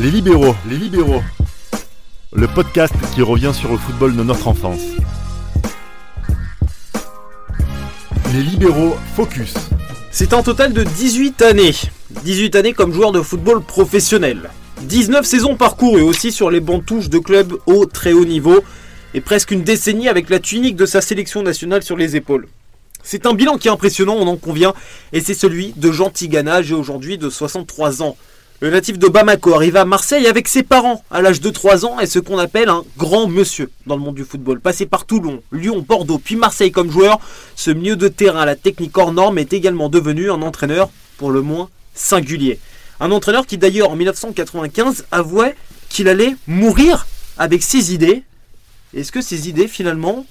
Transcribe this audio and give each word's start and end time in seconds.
Les 0.00 0.12
libéraux, 0.12 0.54
les 0.70 0.76
libéraux. 0.76 1.22
Le 2.32 2.46
podcast 2.46 2.94
qui 3.16 3.20
revient 3.20 3.50
sur 3.52 3.72
le 3.72 3.78
football 3.78 4.14
de 4.14 4.22
notre 4.22 4.46
enfance. 4.46 4.80
Les 8.32 8.42
libéraux 8.42 8.96
focus. 9.16 9.54
C'est 10.12 10.34
un 10.34 10.44
total 10.44 10.72
de 10.72 10.84
18 10.84 11.42
années. 11.42 11.74
18 12.22 12.54
années 12.54 12.72
comme 12.74 12.92
joueur 12.92 13.10
de 13.10 13.20
football 13.20 13.60
professionnel. 13.60 14.50
19 14.82 15.26
saisons 15.26 15.56
parcourues 15.56 16.02
aussi 16.02 16.30
sur 16.30 16.48
les 16.48 16.60
bancs 16.60 16.86
touches 16.86 17.08
de 17.08 17.18
clubs 17.18 17.54
au 17.66 17.84
très 17.84 18.12
haut 18.12 18.24
niveau. 18.24 18.62
Et 19.14 19.20
presque 19.20 19.50
une 19.50 19.64
décennie 19.64 20.08
avec 20.08 20.30
la 20.30 20.38
tunique 20.38 20.76
de 20.76 20.86
sa 20.86 21.00
sélection 21.00 21.42
nationale 21.42 21.82
sur 21.82 21.96
les 21.96 22.14
épaules. 22.14 22.46
C'est 23.02 23.26
un 23.26 23.34
bilan 23.34 23.56
qui 23.56 23.66
est 23.66 23.72
impressionnant, 23.72 24.14
on 24.14 24.28
en 24.28 24.36
convient, 24.36 24.74
et 25.12 25.20
c'est 25.20 25.34
celui 25.34 25.72
de 25.76 25.90
Jean 25.90 26.10
Tigana, 26.10 26.56
âgé 26.56 26.74
aujourd'hui 26.74 27.16
de 27.16 27.30
63 27.30 28.02
ans. 28.02 28.16
Le 28.60 28.70
natif 28.70 28.98
de 28.98 29.06
Bamako 29.06 29.54
arrive 29.54 29.76
à 29.76 29.84
Marseille 29.84 30.26
avec 30.26 30.48
ses 30.48 30.64
parents 30.64 31.04
à 31.12 31.22
l'âge 31.22 31.40
de 31.40 31.48
3 31.48 31.86
ans 31.86 32.00
et 32.00 32.06
ce 32.06 32.18
qu'on 32.18 32.38
appelle 32.38 32.68
un 32.68 32.82
grand 32.96 33.28
monsieur 33.28 33.70
dans 33.86 33.94
le 33.94 34.02
monde 34.02 34.16
du 34.16 34.24
football. 34.24 34.58
Passé 34.58 34.84
par 34.84 35.04
Toulon, 35.06 35.42
Lyon, 35.52 35.84
Bordeaux, 35.86 36.18
puis 36.18 36.34
Marseille 36.34 36.72
comme 36.72 36.90
joueur, 36.90 37.20
ce 37.54 37.70
milieu 37.70 37.94
de 37.94 38.08
terrain 38.08 38.40
à 38.40 38.46
la 38.46 38.56
technique 38.56 38.98
hors 38.98 39.12
norme 39.12 39.38
est 39.38 39.52
également 39.52 39.88
devenu 39.88 40.32
un 40.32 40.42
entraîneur 40.42 40.90
pour 41.18 41.30
le 41.30 41.40
moins 41.40 41.68
singulier. 41.94 42.58
Un 42.98 43.12
entraîneur 43.12 43.46
qui 43.46 43.58
d'ailleurs 43.58 43.90
en 43.90 43.96
1995 43.96 45.04
avouait 45.12 45.54
qu'il 45.88 46.08
allait 46.08 46.34
mourir 46.48 47.06
avec 47.38 47.62
ses 47.62 47.94
idées. 47.94 48.24
Est-ce 48.92 49.12
que 49.12 49.20
ces 49.20 49.48
idées 49.48 49.68
finalement 49.68 50.26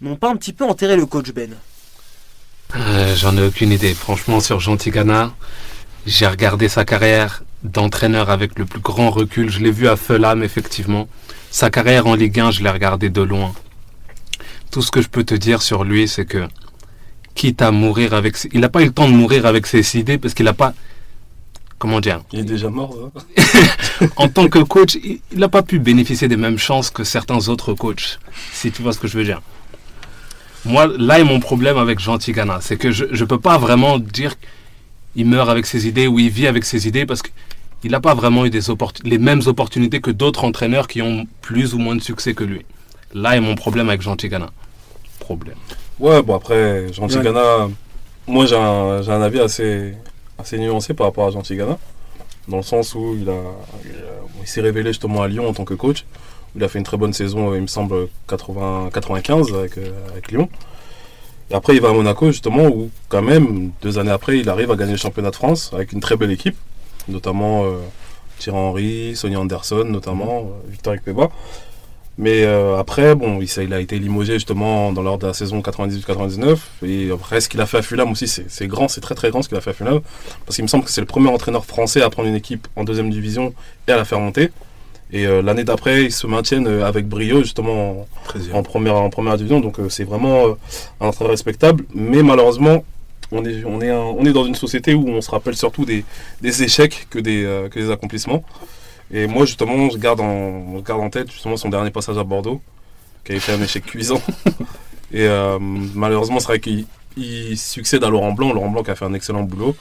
n'ont 0.00 0.14
pas 0.14 0.30
un 0.30 0.36
petit 0.36 0.52
peu 0.52 0.64
enterré 0.64 0.94
le 0.96 1.06
coach 1.06 1.32
Ben? 1.32 1.56
Euh, 2.76 3.16
J'en 3.16 3.36
ai 3.36 3.44
aucune 3.44 3.72
idée. 3.72 3.92
Franchement, 3.92 4.38
sur 4.38 4.60
Jean 4.60 4.76
Tigana, 4.76 5.34
j'ai 6.06 6.28
regardé 6.28 6.68
sa 6.68 6.84
carrière 6.84 7.42
d'entraîneur 7.64 8.30
avec 8.30 8.58
le 8.58 8.64
plus 8.64 8.80
grand 8.80 9.10
recul. 9.10 9.50
Je 9.50 9.60
l'ai 9.60 9.70
vu 9.70 9.88
à 9.88 9.96
Fulham, 9.96 10.42
effectivement. 10.42 11.08
Sa 11.50 11.70
carrière 11.70 12.06
en 12.06 12.14
Ligue 12.14 12.40
1, 12.40 12.50
je 12.50 12.62
l'ai 12.62 12.70
regardé 12.70 13.10
de 13.10 13.22
loin. 13.22 13.52
Tout 14.70 14.82
ce 14.82 14.90
que 14.90 15.02
je 15.02 15.08
peux 15.08 15.24
te 15.24 15.34
dire 15.34 15.62
sur 15.62 15.84
lui, 15.84 16.08
c'est 16.08 16.24
que, 16.24 16.48
quitte 17.34 17.62
à 17.62 17.70
mourir 17.70 18.14
avec... 18.14 18.36
Il 18.52 18.60
n'a 18.60 18.68
pas 18.68 18.82
eu 18.82 18.86
le 18.86 18.92
temps 18.92 19.08
de 19.08 19.14
mourir 19.14 19.46
avec 19.46 19.66
ses 19.66 19.98
idées 19.98 20.18
parce 20.18 20.34
qu'il 20.34 20.44
n'a 20.44 20.54
pas... 20.54 20.74
Comment 21.78 22.00
dire? 22.00 22.22
Il 22.32 22.40
est 22.40 22.44
déjà 22.44 22.70
mort. 22.70 22.96
Hein. 23.16 24.06
en 24.16 24.28
tant 24.28 24.48
que 24.48 24.60
coach, 24.60 24.96
il 25.02 25.20
n'a 25.32 25.48
pas 25.48 25.62
pu 25.62 25.78
bénéficier 25.78 26.28
des 26.28 26.36
mêmes 26.36 26.58
chances 26.58 26.90
que 26.90 27.02
certains 27.02 27.48
autres 27.48 27.74
coachs, 27.74 28.20
si 28.52 28.70
tu 28.70 28.82
vois 28.82 28.92
ce 28.92 29.00
que 29.00 29.08
je 29.08 29.18
veux 29.18 29.24
dire. 29.24 29.42
Moi, 30.64 30.86
là 30.96 31.18
est 31.18 31.24
mon 31.24 31.40
problème 31.40 31.76
avec 31.76 31.98
Jean 31.98 32.18
Tigana. 32.18 32.60
C'est 32.60 32.76
que 32.76 32.92
je 32.92 33.04
ne 33.04 33.24
peux 33.24 33.40
pas 33.40 33.58
vraiment 33.58 33.98
dire 33.98 34.36
qu'il 35.14 35.26
meurt 35.26 35.48
avec 35.48 35.66
ses 35.66 35.88
idées 35.88 36.06
ou 36.06 36.20
il 36.20 36.30
vit 36.30 36.46
avec 36.46 36.64
ses 36.64 36.86
idées 36.86 37.04
parce 37.04 37.20
qu'il 37.82 37.90
n'a 37.90 38.00
pas 38.00 38.14
vraiment 38.14 38.46
eu 38.46 38.50
des 38.50 38.60
les 39.04 39.18
mêmes 39.18 39.42
opportunités 39.46 40.00
que 40.00 40.12
d'autres 40.12 40.44
entraîneurs 40.44 40.86
qui 40.86 41.02
ont 41.02 41.26
plus 41.42 41.74
ou 41.74 41.78
moins 41.78 41.96
de 41.96 42.00
succès 42.00 42.32
que 42.32 42.44
lui. 42.44 42.64
Là 43.12 43.36
est 43.36 43.40
mon 43.40 43.56
problème 43.56 43.88
avec 43.88 44.00
Jean 44.00 44.16
Tigana. 44.16 44.50
Problème. 45.18 45.56
Ouais, 45.98 46.22
bon 46.22 46.36
après, 46.36 46.92
Jean 46.92 47.08
Tigana, 47.08 47.68
moi 48.28 48.46
j'ai 48.46 48.56
un, 48.56 49.02
un, 49.06 49.22
avis 49.22 49.40
assez, 49.40 49.94
assez 50.38 50.58
nuancé 50.58 50.94
par 50.94 51.08
rapport 51.08 51.26
à 51.26 51.30
Jean 51.32 51.42
Tigana, 51.42 51.76
dans 52.46 52.58
le 52.58 52.62
sens 52.62 52.94
où 52.94 53.16
il, 53.20 53.28
a, 53.28 53.40
il, 54.40 54.46
s'est 54.46 54.60
révélé 54.60 54.90
justement 54.90 55.22
à 55.22 55.28
Lyon 55.28 55.48
en 55.48 55.52
tant 55.52 55.64
que 55.64 55.74
coach. 55.74 56.06
Il 56.54 56.62
a 56.62 56.68
fait 56.68 56.78
une 56.78 56.84
très 56.84 56.96
bonne 56.96 57.12
saison, 57.12 57.54
il 57.54 57.62
me 57.62 57.66
semble, 57.66 58.08
80, 58.28 58.90
95 58.92 59.54
avec, 59.54 59.76
euh, 59.78 59.90
avec 60.12 60.30
Lyon. 60.30 60.48
Et 61.50 61.54
après, 61.54 61.74
il 61.74 61.80
va 61.80 61.88
à 61.88 61.92
Monaco, 61.92 62.30
justement, 62.30 62.66
où, 62.66 62.90
quand 63.08 63.22
même, 63.22 63.72
deux 63.82 63.98
années 63.98 64.10
après, 64.10 64.38
il 64.38 64.48
arrive 64.48 64.70
à 64.70 64.76
gagner 64.76 64.92
le 64.92 64.98
championnat 64.98 65.30
de 65.30 65.36
France 65.36 65.70
avec 65.72 65.92
une 65.92 66.00
très 66.00 66.16
belle 66.16 66.30
équipe, 66.30 66.56
notamment 67.08 67.64
euh, 67.64 67.78
Thierry 68.38 68.58
Henry, 68.58 69.16
Sonny 69.16 69.36
Anderson, 69.36 69.84
notamment, 69.84 70.38
euh, 70.38 70.70
Victor 70.70 70.94
Ekpeba. 70.94 71.30
Mais 72.18 72.44
euh, 72.44 72.78
après, 72.78 73.14
bon, 73.14 73.40
il, 73.40 73.48
il, 73.62 73.72
a 73.72 73.80
été 73.80 73.98
limogé 73.98 74.34
justement 74.34 74.92
dans 74.92 75.02
l'ordre 75.02 75.22
de 75.22 75.26
la 75.28 75.32
saison 75.32 75.60
98-99. 75.60 76.58
Et 76.86 77.10
après, 77.10 77.40
ce 77.40 77.48
qu'il 77.48 77.60
a 77.60 77.66
fait 77.66 77.78
à 77.78 77.82
Fulham 77.82 78.12
aussi, 78.12 78.28
c'est 78.28 78.66
grand, 78.66 78.88
c'est 78.88 79.00
très 79.00 79.14
très 79.14 79.30
grand 79.30 79.42
ce 79.42 79.48
qu'il 79.48 79.56
a 79.56 79.62
fait 79.62 79.70
à 79.70 79.72
Fulham. 79.72 80.00
Parce 80.44 80.56
qu'il 80.56 80.62
me 80.62 80.68
semble 80.68 80.84
que 80.84 80.90
c'est 80.90 81.00
le 81.00 81.06
premier 81.06 81.30
entraîneur 81.30 81.64
français 81.64 82.02
à 82.02 82.10
prendre 82.10 82.28
une 82.28 82.34
équipe 82.34 82.68
en 82.76 82.84
deuxième 82.84 83.10
division 83.10 83.54
et 83.88 83.92
à 83.92 83.96
la 83.96 84.04
faire 84.04 84.20
monter. 84.20 84.50
Et 85.10 85.26
euh, 85.26 85.42
l'année 85.42 85.64
d'après, 85.64 86.04
ils 86.04 86.12
se 86.12 86.26
maintiennent 86.26 86.66
avec 86.66 87.06
brio 87.08 87.42
justement 87.42 88.06
en, 88.52 88.62
première, 88.62 88.96
en 88.96 89.08
première 89.08 89.36
division. 89.36 89.60
Donc 89.60 89.78
euh, 89.78 89.88
c'est 89.88 90.04
vraiment 90.04 90.56
un 91.00 91.06
entraîneur 91.06 91.30
respectable. 91.30 91.84
Mais 91.94 92.22
malheureusement, 92.22 92.84
on 93.32 93.44
est, 93.44 93.64
on, 93.64 93.80
est 93.80 93.90
on 93.90 94.24
est 94.24 94.32
dans 94.32 94.44
une 94.44 94.54
société 94.54 94.94
où 94.94 95.08
on 95.08 95.20
se 95.20 95.30
rappelle 95.30 95.56
surtout 95.56 95.84
des, 95.84 96.04
des 96.40 96.62
échecs 96.62 97.06
que 97.10 97.18
des, 97.18 97.68
que 97.70 97.78
des 97.78 97.90
accomplissements. 97.90 98.44
Et 99.10 99.26
moi, 99.26 99.44
justement, 99.44 99.90
je 99.90 99.98
garde, 99.98 100.20
en, 100.20 100.78
je 100.78 100.82
garde 100.82 101.00
en 101.00 101.10
tête 101.10 101.30
justement 101.30 101.56
son 101.56 101.68
dernier 101.68 101.90
passage 101.90 102.16
à 102.16 102.24
Bordeaux, 102.24 102.60
qui 103.24 103.32
a 103.32 103.36
été 103.36 103.52
un 103.52 103.60
échec 103.62 103.84
cuisant. 103.84 104.20
Et 105.12 105.28
malheureusement, 105.94 106.40
c'est 106.40 106.46
vrai 106.46 106.60
qu'il 106.60 107.58
succède 107.58 108.04
à 108.04 108.08
Laurent 108.08 108.32
Blanc. 108.32 108.52
Laurent 108.52 108.70
Blanc 108.70 108.82
qui 108.82 108.90
a 108.90 108.94
fait 108.94 109.04
un 109.04 109.14
excellent 109.14 109.42
boulot. 109.42 109.76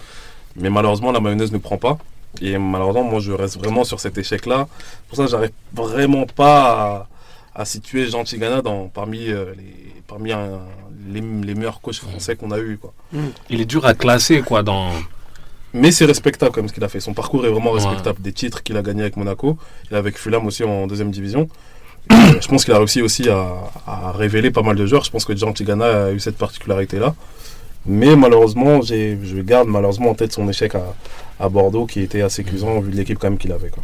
Mais 0.56 0.70
malheureusement, 0.70 1.12
la 1.12 1.20
mayonnaise 1.20 1.52
ne 1.52 1.58
prend 1.58 1.78
pas. 1.78 1.98
Et 2.40 2.58
malheureusement, 2.58 3.04
moi, 3.04 3.20
je 3.20 3.32
reste 3.32 3.58
vraiment 3.58 3.84
sur 3.84 4.00
cet 4.00 4.18
échec-là. 4.18 4.68
Pour 5.08 5.18
ça, 5.18 5.28
j'arrive 5.28 5.52
vraiment 5.74 6.26
pas 6.26 7.08
à, 7.54 7.66
situer 7.66 8.08
Jean 8.08 8.24
Tigana 8.24 8.62
dans, 8.62 8.88
parmi, 8.88 9.28
euh, 9.28 9.54
les, 9.58 10.02
parmi 10.08 10.32
les, 11.10 11.22
meilleurs 11.22 11.82
coachs 11.82 11.96
français 11.96 12.36
qu'on 12.36 12.52
a 12.52 12.60
eu. 12.60 12.78
Quoi. 12.78 12.94
Il 13.50 13.62
est 13.62 13.66
dur 13.66 13.86
à 13.86 13.94
classer, 13.94 14.42
quoi, 14.42 14.64
dans... 14.64 14.92
Mais 15.74 15.92
c'est 15.92 16.06
respectable 16.06 16.52
comme 16.52 16.68
ce 16.68 16.74
qu'il 16.74 16.84
a 16.84 16.90
fait. 16.90 17.00
Son 17.00 17.14
parcours 17.14 17.46
est 17.46 17.50
vraiment 17.50 17.72
respectable. 17.72 18.22
Des 18.22 18.34
titres 18.34 18.62
qu'il 18.62 18.76
a 18.76 18.82
gagnés 18.82 19.04
avec 19.04 19.16
Monaco, 19.16 19.58
et 19.90 19.96
avec 19.96 20.18
Fulham 20.18 20.46
aussi 20.46 20.64
en 20.64 20.86
deuxième 20.86 21.12
division. 21.12 21.48
je 22.10 22.48
pense 22.48 22.66
qu'il 22.66 22.74
a 22.74 22.78
réussi 22.78 23.02
aussi 23.02 23.30
à, 23.30 23.54
à, 23.88 24.12
révéler 24.12 24.52
pas 24.52 24.64
mal 24.64 24.76
de 24.76 24.86
joueurs. 24.86 25.04
Je 25.06 25.12
pense 25.12 25.24
que 25.24 25.36
Jean 25.36 25.54
Tigana 25.54 26.06
a 26.08 26.12
eu 26.12 26.20
cette 26.20 26.38
particularité-là. 26.38 27.16
Mais 27.86 28.16
malheureusement, 28.16 28.82
je 28.82 29.42
garde 29.42 29.68
malheureusement 29.68 30.12
en 30.12 30.14
tête 30.14 30.34
son 30.34 30.48
échec 30.50 30.76
à, 30.76 30.94
à 31.42 31.50
Bordeaux 31.50 31.88
qui 31.88 32.02
était 32.02 32.22
assez 32.22 32.44
cuisant 32.44 32.80
vu 32.80 32.92
l'équipe 32.92 33.18
quand 33.18 33.30
même 33.30 33.40
qu'il 33.40 33.52
avait. 33.52 33.70
Quoi. 33.70 33.84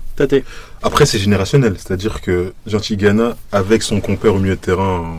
Après, 0.83 1.05
c'est 1.05 1.17
générationnel, 1.17 1.75
c'est-à-dire 1.77 2.21
que 2.21 2.53
Gentil 2.67 2.97
Ghana, 2.97 3.35
avec 3.51 3.81
son 3.81 3.99
compère 3.99 4.35
au 4.35 4.39
milieu 4.39 4.55
de 4.55 4.61
terrain 4.61 5.17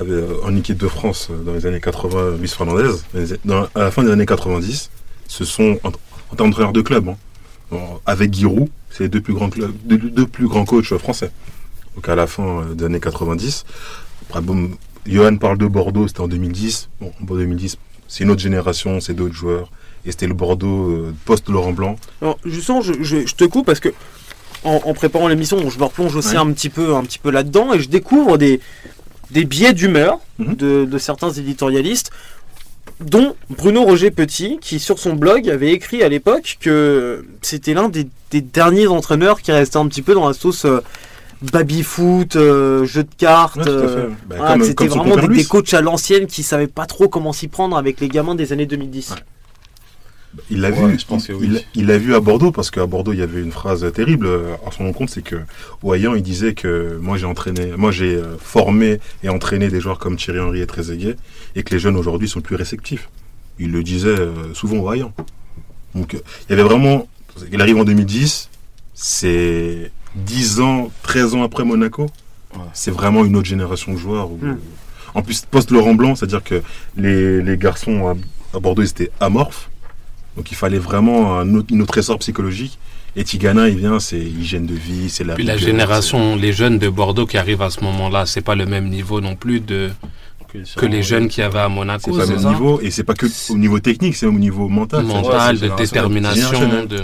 en, 0.00 0.48
en 0.48 0.56
équipe 0.56 0.78
de 0.78 0.88
France 0.88 1.30
dans 1.44 1.52
les 1.52 1.66
années 1.66 1.80
80, 1.80 2.36
Luis 2.38 2.48
Fernandez, 2.48 2.90
à 3.74 3.80
la 3.80 3.90
fin 3.90 4.02
des 4.02 4.10
années 4.10 4.26
90, 4.26 4.90
ce 5.28 5.44
sont 5.44 5.78
en, 5.84 5.90
termes 6.36 6.50
d'entraîneur 6.50 6.72
de 6.72 6.80
club, 6.80 7.14
hein, 7.72 7.78
avec 8.06 8.34
Giroud, 8.34 8.68
c'est 8.90 9.04
les 9.04 9.08
deux 9.08 9.20
plus 9.20 9.34
grands 9.34 9.50
clubs, 9.50 9.72
deux, 9.84 10.26
plus 10.26 10.48
grands 10.48 10.64
coachs 10.64 10.96
français. 10.96 11.30
Donc 11.94 12.08
à 12.08 12.14
la 12.14 12.26
fin 12.26 12.66
des 12.74 12.84
années 12.84 13.00
90. 13.00 13.64
Après, 14.28 14.40
bon, 14.40 14.70
Johan 15.06 15.36
parle 15.36 15.58
de 15.58 15.66
Bordeaux, 15.66 16.08
c'était 16.08 16.20
en 16.20 16.28
2010. 16.28 16.88
Bon, 17.00 17.12
en 17.20 17.34
2010, 17.34 17.78
c'est 18.08 18.24
une 18.24 18.30
autre 18.30 18.40
génération, 18.40 19.00
c'est 19.00 19.14
d'autres 19.14 19.34
joueurs 19.34 19.70
et 20.04 20.10
c'était 20.10 20.26
le 20.26 20.34
Bordeaux 20.34 20.90
euh, 20.90 21.14
post-Laurent 21.24 21.72
Blanc. 21.72 21.96
Alors, 22.22 22.38
justement, 22.44 22.80
je, 22.80 22.94
je, 23.02 23.34
te 23.34 23.44
coupe 23.44 23.66
parce 23.66 23.80
que 23.80 23.90
en, 24.64 24.92
préparant 24.94 25.28
l'émission, 25.28 25.70
je 25.70 25.78
me 25.78 25.84
replonge 25.84 26.14
aussi 26.16 26.36
un 26.36 26.50
petit 26.52 26.68
peu, 26.68 26.94
un 26.94 27.02
petit 27.02 27.18
peu 27.18 27.30
là-dedans 27.30 27.72
et 27.72 27.80
je 27.80 27.88
découvre 27.88 28.36
des, 28.36 28.60
des 29.30 29.44
biais 29.44 29.72
d'humeur 29.72 30.18
mhm. 30.38 30.54
de, 30.56 30.84
de, 30.84 30.98
certains 30.98 31.30
éditorialistes, 31.30 32.10
dont 33.00 33.34
Bruno 33.48 33.82
Roger 33.82 34.10
Petit, 34.10 34.58
qui 34.60 34.78
sur 34.78 34.98
son 34.98 35.14
blog 35.14 35.48
avait 35.48 35.72
écrit 35.72 36.02
à 36.02 36.08
l'époque 36.08 36.58
que 36.60 37.24
c'était 37.42 37.74
l'un 37.74 37.88
des, 37.88 38.06
des, 38.30 38.40
derniers 38.40 38.86
entraîneurs 38.86 39.40
qui 39.40 39.52
restait 39.52 39.78
un 39.78 39.86
petit 39.86 40.02
peu 40.02 40.14
dans 40.14 40.26
la 40.26 40.34
sauce. 40.34 40.64
Euh, 40.64 40.80
baby-foot, 41.52 42.36
euh, 42.36 42.84
jeu 42.84 43.02
de 43.02 43.14
cartes. 43.16 43.66
Bah, 44.28 44.56
c'était 44.62 44.88
vraiment 44.88 45.16
des, 45.16 45.28
des, 45.28 45.44
coachs 45.44 45.72
à 45.72 45.80
l'ancienne 45.80 46.26
qui 46.26 46.42
savaient 46.42 46.66
pas 46.66 46.84
trop 46.84 47.08
comment 47.08 47.32
s'y 47.32 47.48
prendre 47.48 47.78
avec 47.78 47.98
les 48.00 48.08
gamins 48.08 48.34
des 48.34 48.52
années 48.52 48.66
2010. 48.66 49.14
Il 50.48 50.60
l'a 50.60 50.70
vu, 50.70 50.98
je 50.98 51.06
pense 51.06 51.28
il 51.74 51.86
l'a 51.86 51.98
vu 51.98 52.14
à 52.14 52.20
Bordeaux 52.20 52.52
parce 52.52 52.70
qu'à 52.70 52.86
Bordeaux 52.86 53.12
il 53.12 53.18
y 53.18 53.22
avait 53.22 53.40
une 53.40 53.50
phrase 53.50 53.90
terrible 53.92 54.28
en 54.64 54.70
son 54.70 54.92
compte, 54.92 55.10
c'est 55.10 55.22
que 55.22 55.36
Oyan 55.82 56.14
il 56.14 56.22
disait 56.22 56.54
que 56.54 56.98
moi 57.00 57.16
j'ai 57.16 57.26
entraîné, 57.26 57.72
moi 57.76 57.90
j'ai 57.90 58.14
euh, 58.14 58.36
formé 58.38 59.00
et 59.24 59.28
entraîné 59.28 59.68
des 59.68 59.80
joueurs 59.80 59.98
comme 59.98 60.16
Thierry 60.16 60.38
Henry 60.38 60.60
et 60.60 60.66
Trezeguet 60.66 61.16
et 61.56 61.62
que 61.64 61.74
les 61.74 61.80
jeunes 61.80 61.96
aujourd'hui 61.96 62.28
sont 62.28 62.40
plus 62.40 62.54
réceptifs. 62.54 63.08
Il 63.58 63.72
le 63.72 63.82
disait 63.82 64.08
euh, 64.08 64.54
souvent 64.54 64.78
Oyan. 64.78 65.12
Donc 65.96 66.12
il 66.12 66.50
y 66.50 66.52
avait 66.52 66.62
vraiment, 66.62 67.08
il 67.50 67.60
arrive 67.60 67.78
en 67.78 67.84
2010, 67.84 68.50
c'est 68.94 69.90
10 70.14 70.60
ans, 70.60 70.92
13 71.02 71.34
ans 71.34 71.42
après 71.42 71.64
Monaco. 71.64 72.06
C'est 72.72 72.90
vraiment 72.90 73.24
une 73.24 73.36
autre 73.36 73.46
génération 73.46 73.92
de 73.92 73.98
joueurs. 73.98 74.28
Hmm. 74.28 74.58
En 75.14 75.22
plus, 75.22 75.42
post-Laurent 75.42 75.94
Blanc, 75.94 76.14
c'est-à-dire 76.14 76.42
que 76.42 76.62
les, 76.96 77.56
garçons 77.56 78.08
à, 78.08 78.56
à 78.56 78.60
Bordeaux, 78.60 78.82
ils 78.82 78.90
étaient 78.90 79.10
amorphes. 79.20 79.70
Donc 80.36 80.50
il 80.50 80.56
fallait 80.56 80.78
vraiment 80.78 81.38
un 81.38 81.54
autre, 81.54 81.68
une 81.72 81.82
autre 81.82 81.98
essor 81.98 82.18
psychologique. 82.18 82.78
Et 83.16 83.24
Tigana, 83.24 83.68
il 83.68 83.76
vient, 83.76 83.98
c'est 83.98 84.20
hygiène 84.20 84.66
de 84.66 84.74
vie, 84.74 85.10
c'est 85.10 85.24
la. 85.24 85.34
Puis 85.34 85.44
la 85.44 85.56
génération, 85.56 86.36
les 86.36 86.52
jeunes 86.52 86.78
de 86.78 86.88
Bordeaux 86.88 87.26
qui 87.26 87.38
arrivent 87.38 87.62
à 87.62 87.70
ce 87.70 87.82
moment-là, 87.82 88.24
c'est 88.26 88.40
pas 88.40 88.54
le 88.54 88.66
même 88.66 88.88
niveau 88.88 89.20
non 89.20 89.34
plus 89.34 89.60
de 89.60 89.90
que 90.76 90.86
les 90.86 91.02
jeunes 91.02 91.28
qui 91.28 91.42
avaient 91.42 91.60
à 91.60 91.68
Monaco. 91.68 92.12
C'est 92.12 92.18
pas 92.18 92.26
le 92.26 92.38
même 92.38 92.52
niveau, 92.52 92.80
et 92.80 92.90
c'est 92.90 93.04
pas 93.04 93.14
que 93.14 93.26
au 93.50 93.56
niveau 93.56 93.78
technique, 93.80 94.16
c'est 94.16 94.26
au 94.26 94.32
niveau 94.32 94.68
mental. 94.68 95.04
Mental, 95.04 95.58
de 95.58 95.68
détermination, 95.76 96.84
de. 96.86 97.00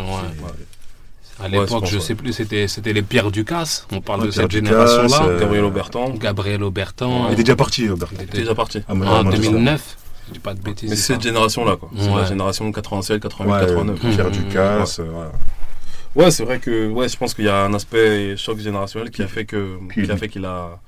À 1.38 1.48
l'époque, 1.48 1.84
je, 1.86 1.96
ne 1.96 2.00
sais 2.00 2.14
plus, 2.14 2.32
c'était, 2.32 2.66
c'était 2.66 2.94
les 2.94 3.02
Pierre 3.02 3.30
Ducasse. 3.30 3.86
On 3.92 4.00
parle 4.00 4.24
de 4.24 4.30
cette 4.30 4.50
génération-là. 4.50 5.26
Euh, 5.26 5.38
Gabriel 5.38 5.64
Aubertan. 5.64 6.14
Gabriel 6.14 6.62
Aubertan. 6.62 7.26
Il 7.28 7.34
était 7.34 7.42
déjà 7.42 7.56
parti, 7.56 7.90
Aubertan. 7.90 8.16
Il 8.18 8.24
était 8.24 8.38
déjà 8.38 8.54
parti. 8.54 8.80
Ah, 8.88 8.94
en 8.94 9.24
2009. 9.24 9.96
Je 10.28 10.32
dis 10.32 10.38
pas 10.38 10.54
de 10.54 10.60
bêtises. 10.60 10.90
Mais 10.90 10.96
c'est 10.96 11.14
cette 11.14 11.22
génération-là, 11.22 11.76
quoi. 11.76 11.90
C'est 11.96 12.10
la 12.10 12.24
génération 12.24 12.70
87, 12.70 13.22
88, 13.22 13.66
89. 13.66 14.00
Pierre 14.00 14.30
Ducasse, 14.30 14.98
ouais. 14.98 15.04
Ouais, 16.16 16.30
c'est 16.30 16.44
vrai 16.44 16.58
que 16.58 16.88
ouais, 16.88 17.08
je 17.10 17.16
pense 17.18 17.34
qu'il 17.34 17.44
y 17.44 17.48
a 17.48 17.64
un 17.64 17.74
aspect 17.74 18.38
choc 18.38 18.58
générationnel 18.58 19.10
qui 19.10 19.22
a 19.22 19.28
fait 19.28 19.44
que 19.44 19.78
qui 19.92 20.10
a 20.10 20.16
fait 20.16 20.28
qu'il 20.28 20.46
a 20.46 20.80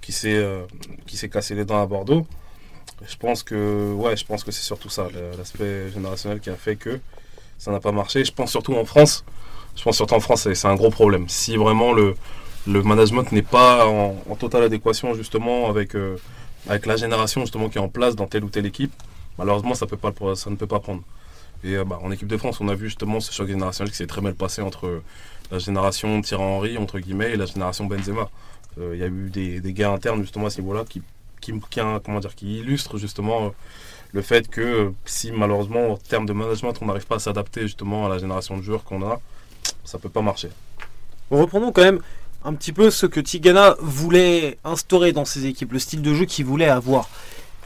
qui 0.00 0.10
s'est 0.10 0.36
euh, 0.36 0.62
qui 1.06 1.18
s'est 1.18 1.28
cassé 1.28 1.54
les 1.54 1.66
dents 1.66 1.82
à 1.82 1.86
Bordeaux. 1.86 2.26
Je 3.06 3.16
pense 3.16 3.42
que 3.42 3.92
ouais, 3.92 4.16
je 4.16 4.24
pense 4.24 4.42
que 4.42 4.50
c'est 4.50 4.62
surtout 4.62 4.88
ça, 4.88 5.08
l'aspect 5.36 5.90
générationnel 5.92 6.40
qui 6.40 6.48
a 6.48 6.54
fait 6.54 6.76
que 6.76 6.98
ça 7.58 7.72
n'a 7.72 7.80
pas 7.80 7.92
marché. 7.92 8.24
Je 8.24 8.32
pense 8.32 8.50
surtout 8.50 8.74
en 8.74 8.86
France. 8.86 9.24
Je 9.76 9.82
pense 9.82 9.96
surtout 9.96 10.14
en 10.14 10.20
France, 10.20 10.48
c'est 10.52 10.68
un 10.68 10.76
gros 10.76 10.90
problème. 10.90 11.28
Si 11.28 11.56
vraiment 11.56 11.92
le, 11.92 12.14
le 12.66 12.82
management 12.82 13.30
n'est 13.32 13.42
pas 13.42 13.86
en, 13.86 14.14
totale 14.38 14.62
adéquation 14.62 15.14
justement 15.14 15.68
avec, 15.68 15.94
euh, 15.94 16.16
avec 16.68 16.86
la 16.86 16.96
génération 16.96 17.42
justement 17.42 17.68
qui 17.68 17.78
est 17.78 17.80
en 17.80 17.88
place 17.88 18.16
dans 18.16 18.26
telle 18.26 18.44
ou 18.44 18.48
telle 18.48 18.66
équipe, 18.66 18.92
malheureusement 19.38 19.74
ça, 19.74 19.86
ne 19.86 19.90
peut 20.56 20.66
pas 20.66 20.80
prendre. 20.80 21.02
Et 21.62 21.76
euh, 21.76 21.84
bah, 21.84 21.98
en 22.02 22.10
équipe 22.10 22.28
de 22.28 22.36
France, 22.36 22.60
on 22.60 22.68
a 22.68 22.74
vu 22.74 22.86
justement 22.86 23.20
ce 23.20 23.32
choc 23.32 23.48
générationnel 23.48 23.90
qui 23.90 23.96
s'est 23.96 24.06
très 24.06 24.20
mal 24.20 24.34
passé 24.34 24.62
entre 24.62 25.02
la 25.50 25.58
génération 25.58 26.20
Thierry 26.20 26.42
Henry 26.42 26.78
entre 26.78 26.98
guillemets 26.98 27.32
et 27.32 27.36
la 27.36 27.46
génération 27.46 27.86
Benzema. 27.86 28.30
Euh, 28.78 28.90
il 28.94 29.00
y 29.00 29.02
a 29.02 29.06
eu 29.06 29.30
des, 29.30 29.60
des 29.60 29.72
guerres 29.72 29.92
internes 29.92 30.20
justement 30.20 30.46
à 30.46 30.50
ce 30.50 30.60
niveau-là 30.60 30.84
qui, 30.88 31.02
qui, 31.40 31.52
illustrent 32.42 32.98
justement 32.98 33.52
le 34.12 34.22
fait 34.22 34.48
que 34.48 34.92
si 35.04 35.32
malheureusement 35.32 35.92
en 35.92 35.96
termes 35.96 36.26
de 36.26 36.32
management 36.32 36.74
on 36.80 36.86
n'arrive 36.86 37.06
pas 37.06 37.16
à 37.16 37.18
s'adapter 37.18 37.62
justement 37.62 38.06
à 38.06 38.08
la 38.08 38.18
génération 38.18 38.56
de 38.56 38.62
joueurs 38.62 38.84
qu'on 38.84 39.02
a, 39.02 39.20
ça 39.84 39.98
peut 39.98 40.08
pas 40.08 40.22
marcher. 40.22 40.48
Reprenons 41.30 41.72
quand 41.72 41.82
même 41.82 42.00
un 42.44 42.54
petit 42.54 42.72
peu 42.72 42.90
ce 42.90 43.06
que 43.06 43.20
Tigana 43.20 43.74
voulait 43.80 44.58
instaurer 44.64 45.12
dans 45.12 45.24
ses 45.24 45.46
équipes, 45.46 45.72
le 45.72 45.78
style 45.78 46.02
de 46.02 46.14
jeu 46.14 46.24
qu'il 46.26 46.44
voulait 46.44 46.68
avoir. 46.68 47.08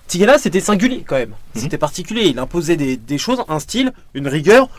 Tigana 0.06 0.38
c'était 0.38 0.60
singulier 0.60 1.04
quand 1.06 1.16
même, 1.16 1.30
mhm. 1.54 1.62
c'était 1.62 1.78
particulier, 1.78 2.28
il 2.28 2.38
imposait 2.38 2.76
des, 2.76 3.18
choses, 3.18 3.42
un 3.48 3.58
style, 3.58 3.92
une 4.14 4.28
rigueur 4.28 4.70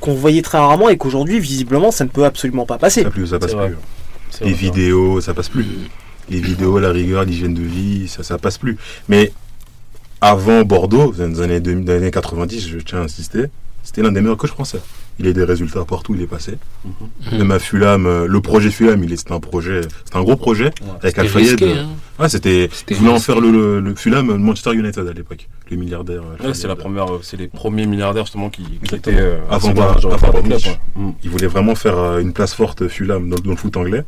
qu'on 0.00 0.14
voyait 0.14 0.42
très 0.42 0.58
rarement 0.58 0.88
et 0.88 0.96
qu'aujourd'hui 0.96 1.38
visiblement 1.38 1.92
ça 1.92 2.04
ne 2.04 2.08
peut 2.08 2.24
absolument 2.24 2.66
pas 2.66 2.78
passer. 2.78 3.02
Ça, 3.02 3.10
plus, 3.10 3.28
ça 3.28 3.38
passe 3.38 3.54
plus. 3.54 3.76
Les 4.40 4.52
vidéos, 4.52 5.20
ça 5.20 5.34
passe 5.34 5.48
plus. 5.48 5.66
Les 6.30 6.40
vidéos, 6.40 6.78
la 6.78 6.90
rigueur, 6.90 7.24
l'hygiène 7.24 7.54
de 7.54 7.62
vie, 7.62 8.08
ça, 8.08 8.22
ça 8.22 8.38
passe 8.38 8.56
plus. 8.56 8.78
Mais 9.08 9.32
avant 10.20 10.62
Bordeaux, 10.62 11.12
dans 11.12 11.26
les 11.26 11.40
années, 11.40 11.60
2000, 11.60 11.84
dans 11.84 11.92
les 11.92 11.98
années 11.98 12.10
90, 12.10 12.68
je 12.68 12.78
tiens 12.78 13.00
à 13.00 13.02
insister, 13.02 13.46
c'était 13.82 14.02
l'un 14.02 14.12
des 14.12 14.20
meilleurs 14.20 14.38
coachs 14.38 14.50
français. 14.50 14.80
Il 15.18 15.26
a 15.26 15.30
eu 15.30 15.34
des 15.34 15.44
résultats 15.44 15.84
partout, 15.84 16.14
il 16.14 16.22
est 16.22 16.26
passé. 16.26 16.58
Mhm. 16.84 17.38
Même 17.38 17.50
à 17.50 17.58
Fulham, 17.58 18.06
euh, 18.06 18.26
le 18.26 18.40
projet 18.40 18.70
Fulham, 18.70 19.06
c'était 19.16 19.32
un 19.32 19.40
projet, 19.40 19.82
c'était 20.04 20.16
un 20.16 20.22
gros 20.22 20.36
projet 20.36 20.70
avec 21.02 21.18
Al 21.18 21.28
Fayed. 21.28 21.62
Hein. 22.18 22.28
c'était, 22.28 22.68
il 22.88 22.96
voulait 22.96 23.12
en 23.12 23.18
faire 23.18 23.40
le, 23.40 23.80
le, 23.80 23.94
Fulham 23.94 24.36
Manchester 24.36 24.74
United 24.74 25.06
à 25.06 25.12
l'époque, 25.12 25.48
le 25.70 25.76
milliardaire. 25.76 26.22
c'est 26.54 26.68
la 26.68 26.76
première, 26.76 27.06
c'est 27.22 27.36
les 27.36 27.48
premiers 27.48 27.86
milliardaires 27.86 28.24
justement 28.24 28.50
qui, 28.50 28.64
étaient 28.92 29.14
euh, 29.14 29.38
avant, 29.50 29.70
avant, 29.70 30.42
Il 31.22 31.30
voulait 31.30 31.46
vraiment 31.46 31.74
faire 31.74 31.98
euh, 31.98 32.20
une 32.20 32.32
place 32.32 32.54
forte 32.54 32.88
Fulham 32.88 33.28
dans, 33.28 33.50
le 33.50 33.56
foot 33.56 33.76
anglais. 33.76 34.04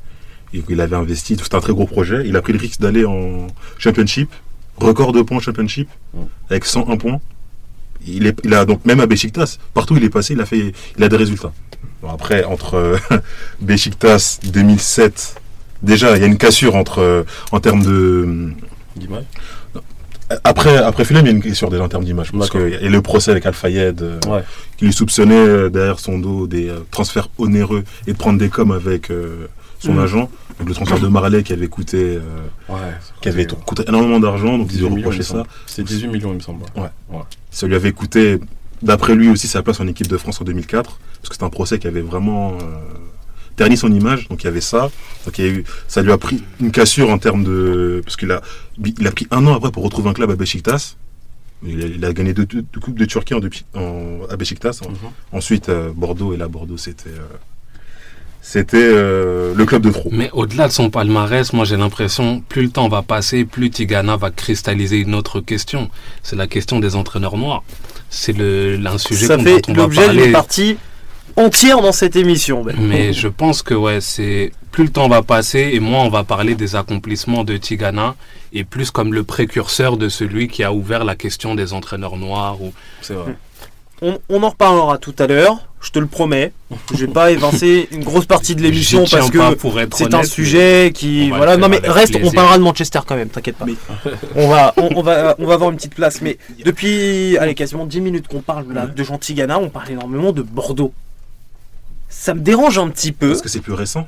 Et 0.53 0.62
il 0.69 0.81
avait 0.81 0.95
investi, 0.95 1.37
c'était 1.37 1.56
un 1.56 1.61
très 1.61 1.73
gros 1.73 1.87
projet. 1.87 2.23
Il 2.27 2.37
a 2.37 2.43
pris 2.43 2.53
le 2.53 2.61
risque 2.61 2.81
d'aller 2.81 3.05
en 3.05 3.49
Championship 3.79 4.31
record 4.77 5.12
de 5.12 5.23
points 5.23 5.41
championship 5.41 5.89
avec 6.51 6.65
101 6.65 6.97
points. 6.97 7.21
Il, 8.06 8.27
est, 8.27 8.39
il 8.45 8.55
a 8.55 8.65
donc 8.65 8.85
même 8.85 9.01
à 9.01 9.06
Besiktas, 9.06 9.59
partout 9.73 9.95
où 9.95 9.97
il 9.97 10.05
est 10.05 10.11
passé, 10.11 10.35
il 10.35 10.41
a 10.41 10.47
fait, 10.47 10.73
il 10.97 11.05
a 11.05 11.09
des 11.09 11.17
résultats. 11.17 11.53
après, 12.09 12.45
entre 12.45 12.75
euh, 12.75 12.99
Besiktas 13.61 14.41
2007, 14.45 15.41
déjà 15.83 16.17
il 16.17 16.21
y 16.21 16.25
a 16.25 16.27
une 16.27 16.39
cassure 16.39 16.77
entre 16.77 17.01
euh, 17.01 17.23
en 17.53 17.61
termes 17.61 17.83
de 17.83 18.53
après, 20.43 20.79
après 20.79 21.05
Fulham, 21.05 21.27
il 21.27 21.29
y 21.29 21.33
a 21.33 21.37
une 21.37 21.43
cassure 21.43 21.71
déjà 21.71 21.83
en 21.83 21.89
termes 21.89 22.05
d'image. 22.05 22.33
Parce 22.33 22.49
que 22.49 22.71
y 22.71 22.87
a 22.87 22.89
le 22.89 23.03
procès 23.03 23.31
avec 23.31 23.45
Al 23.45 23.53
Fayed, 23.53 24.01
euh, 24.01 24.19
qui 24.79 24.87
lui 24.87 24.93
soupçonnait 24.93 25.69
derrière 25.69 25.99
son 25.99 26.19
dos 26.19 26.47
des 26.47 26.73
transferts 26.91 27.29
onéreux 27.39 27.85
et 28.06 28.12
de 28.12 28.17
prendre 28.17 28.39
des 28.39 28.49
coms 28.49 28.73
avec 28.73 29.11
son 29.85 29.95
mm. 29.95 29.99
agent. 30.01 30.31
Donc 30.59 30.69
le 30.69 30.75
transfert 30.75 31.01
de 31.01 31.09
Marley 31.09 31.43
qui 31.43 31.53
avait 31.53 31.69
coûté, 31.69 32.19
euh, 32.19 32.91
qui 33.21 33.29
avait 33.29 33.47
coûté 33.47 33.83
énormément 33.89 34.21
d'argent, 34.21 34.57
donc 34.59 34.73
ils 34.73 34.85
ont 34.85 34.95
reproché 34.95 35.23
ça. 35.23 35.45
C'était 35.67 35.95
18 35.95 36.09
millions, 36.09 36.31
il 36.31 36.37
me 36.37 36.41
semble. 36.41 36.65
Ouais. 36.77 37.19
Ça 37.51 37.67
lui 37.67 37.75
avait 37.75 37.93
coûté, 37.93 38.39
d'après 38.83 39.15
lui 39.15 39.29
aussi, 39.29 39.49
sa 39.49 39.63
place 39.63 39.81
en 39.81 39.87
équipe 39.87 40.09
de 40.09 40.17
France 40.17 40.41
en 40.41 40.45
2004, 40.45 40.99
parce 41.21 41.29
que 41.29 41.35
c'était 41.35 41.45
un 41.45 41.51
procès 41.51 41.79
qui 41.79 41.87
avait 41.87 42.03
vraiment 42.03 42.53
euh, 42.53 42.59
terni 43.57 43.77
son 43.77 43.93
image. 43.93 44.29
Donc 44.29 44.43
il 44.43 44.47
y 44.47 44.49
avait 44.49 44.61
ça. 44.61 44.91
Donc 45.25 45.39
il 45.39 45.45
y 45.45 45.49
a 45.49 45.51
eu, 45.51 45.65
ça 45.89 46.03
lui 46.03 46.13
a 46.13 46.19
pris 46.19 46.43
une 46.61 46.71
cassure 46.71 47.11
en 47.11 47.19
termes 47.19 47.45
de, 47.45 48.01
parce 48.05 48.17
qu'il 48.17 48.31
a, 48.31 48.41
il 48.79 49.07
a 49.07 49.11
pris 49.11 49.27
un 49.31 49.47
an 49.47 49.55
après 49.55 49.71
pour 49.71 49.83
retrouver 49.83 50.11
un 50.11 50.15
club 50.15 50.31
à 50.31 50.37
Besiktas. 50.37 50.97
Il 51.67 52.05
a, 52.05 52.13
gagné 52.13 52.35
deux, 52.35 52.47
coupes 52.79 52.99
de 52.99 53.07
Turquie 53.07 53.33
en, 53.33 53.41
à 54.29 54.37
Besiktas. 54.37 54.83
Mhm. 54.87 55.11
Ensuite 55.33 55.71
euh, 55.71 55.93
Bordeaux 55.95 56.35
et 56.35 56.37
là 56.37 56.47
Bordeaux 56.47 56.77
c'était 56.77 57.11
c'était 58.46 58.76
euh, 58.76 59.55
le 59.56 59.64
club 59.64 59.81
de 59.82 59.91
trop. 59.91 60.11
Mais 60.12 60.29
au-delà 60.35 60.69
de 60.69 60.73
son 60.73 60.91
palmarès, 60.91 61.50
moi 61.55 61.64
j'ai 61.64 61.79
l'impression, 61.79 62.43
plus 62.46 62.64
le 62.64 62.69
temps 62.69 62.88
va 62.88 63.00
passer, 63.00 63.46
plus 63.46 63.70
Tigana 63.70 64.19
va 64.19 64.31
cristalliser 64.31 64.99
une 64.99 65.14
autre 65.14 65.41
question. 65.41 65.88
C'est 66.23 66.37
la 66.37 66.46
question 66.46 66.79
des 66.79 66.94
entraîneurs 66.94 67.38
noirs. 67.38 67.64
C'est 68.11 68.37
le, 68.37 68.79
un 68.85 68.99
sujet 68.99 69.26
Ça 69.26 69.38
fait 69.38 69.67
l'objet 69.69 70.11
d'une 70.11 70.31
partie 70.31 70.76
entière 71.37 71.81
dans 71.81 71.91
cette 71.93 72.17
émission. 72.17 72.62
Ben. 72.62 72.76
Mais 72.79 73.14
je 73.14 73.29
pense 73.29 73.62
que 73.62 73.73
ouais, 73.73 74.02
c'est 74.02 74.52
plus 74.73 74.85
le 74.85 74.91
temps 74.91 75.08
va 75.08 75.23
passer 75.23 75.70
et 75.73 75.81
moins 75.81 76.05
on 76.05 76.11
va 76.11 76.23
parler 76.23 76.55
des 76.55 76.76
accomplissements 76.76 77.44
de 77.44 77.56
Tigana 77.56 78.14
et 78.52 78.64
plus 78.64 78.91
comme 78.91 79.14
le 79.14 79.25
précurseur 79.25 79.96
de 79.96 80.11
celui 80.11 80.49
qui 80.49 80.62
a 80.62 80.73
ouvert 80.75 81.05
la 81.05 81.17
question 81.17 81.55
des 81.55 81.73
entraîneurs 81.73 82.19
noirs. 82.19 82.61
Ou... 82.61 82.75
C'est 83.00 83.14
vrai 83.14 83.37
on, 84.02 84.43
en 84.43 84.49
reparlera 84.49 84.99
tout 84.99 85.14
à 85.19 85.26
l'heure, 85.26 85.69
je 85.81 85.91
te 85.91 85.99
le 85.99 86.06
promets. 86.06 86.52
Je 86.93 87.06
vais 87.06 87.12
pas 87.12 87.31
évincer 87.31 87.88
une 87.91 88.02
grosse 88.02 88.26
partie 88.26 88.55
de 88.55 88.62
l'émission 88.62 89.05
parce 89.11 89.31
que 89.31 89.38
c'est 89.94 90.14
un 90.14 90.25
sujet 90.25 90.93
qui 90.94 91.31
voilà. 91.31 91.56
Non 91.56 91.69
mais 91.69 91.79
reste, 91.85 92.17
on 92.23 92.31
parlera 92.31 92.58
de 92.58 92.62
Manchester 92.62 93.00
quand 93.06 93.17
même, 93.17 93.29
t'inquiète 93.29 93.56
pas. 93.56 93.67
on 94.35 94.49
va 94.49 94.75
on, 94.76 95.02
va 95.02 95.37
on 95.38 95.46
va 95.46 95.55
avoir 95.55 95.70
une 95.70 95.76
petite 95.76 95.94
place. 95.94 96.20
Mais 96.20 96.38
depuis 96.64 97.37
allez 97.38 97.55
quasiment 97.55 97.87
10 97.87 98.00
minutes 98.00 98.29
qu'on 98.29 98.41
parle 98.41 98.73
là, 98.73 98.87
de 98.87 99.05
Jean 99.05 99.19
Tigana, 99.19 99.58
on 99.58 99.70
parle 99.70 99.91
énormément 99.91 100.32
de 100.32 100.43
Bordeaux. 100.43 100.93
Ça 102.08 102.35
me 102.35 102.41
dérange 102.41 102.79
un 102.79 102.88
petit 102.88 103.12
peu. 103.12 103.29
Parce 103.29 103.43
que 103.43 103.49
c'est 103.49 103.61
plus 103.61 103.73
récent. 103.73 104.06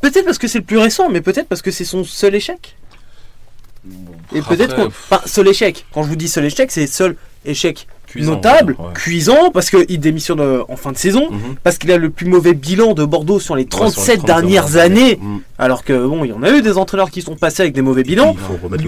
Peut-être 0.00 0.24
parce 0.24 0.38
que 0.38 0.48
c'est 0.48 0.58
le 0.58 0.64
plus 0.64 0.78
récent, 0.78 1.08
mais 1.08 1.20
peut-être 1.20 1.48
parce 1.48 1.62
que 1.62 1.70
c'est 1.70 1.84
son 1.84 2.04
seul 2.04 2.34
échec. 2.34 2.76
Et 4.34 4.42
peut-être 4.42 4.74
qu'on. 4.74 4.86
Enfin, 4.86 5.20
seul 5.26 5.48
échec. 5.48 5.86
Quand 5.92 6.02
je 6.02 6.08
vous 6.08 6.16
dis 6.16 6.28
seul 6.28 6.44
échec, 6.44 6.70
c'est 6.70 6.86
seul 6.86 7.16
échec 7.46 7.86
notable, 8.24 8.76
cuisant, 8.94 9.50
parce 9.52 9.70
qu'il 9.70 10.00
démissionne 10.00 10.40
euh, 10.40 10.62
en 10.68 10.76
fin 10.76 10.92
de 10.92 10.96
saison, 10.96 11.30
mhm. 11.30 11.56
parce 11.62 11.78
qu'il 11.78 11.90
a 11.92 11.98
le 11.98 12.10
plus 12.10 12.26
mauvais 12.26 12.54
bilan 12.54 12.94
de 12.94 13.04
Bordeaux 13.04 13.40
sur 13.40 13.56
les 13.56 13.66
37 13.66 14.24
dernières 14.24 14.76
années, 14.76 15.18
mhm. 15.20 15.40
alors 15.58 15.84
que 15.84 16.06
bon, 16.06 16.24
il 16.24 16.30
y 16.30 16.32
en 16.32 16.42
a 16.42 16.50
eu 16.50 16.62
des 16.62 16.78
entraîneurs 16.78 17.10
qui 17.10 17.22
sont 17.22 17.36
passés 17.36 17.62
avec 17.62 17.74
des 17.74 17.82
mauvais 17.82 18.02
bilans. 18.02 18.36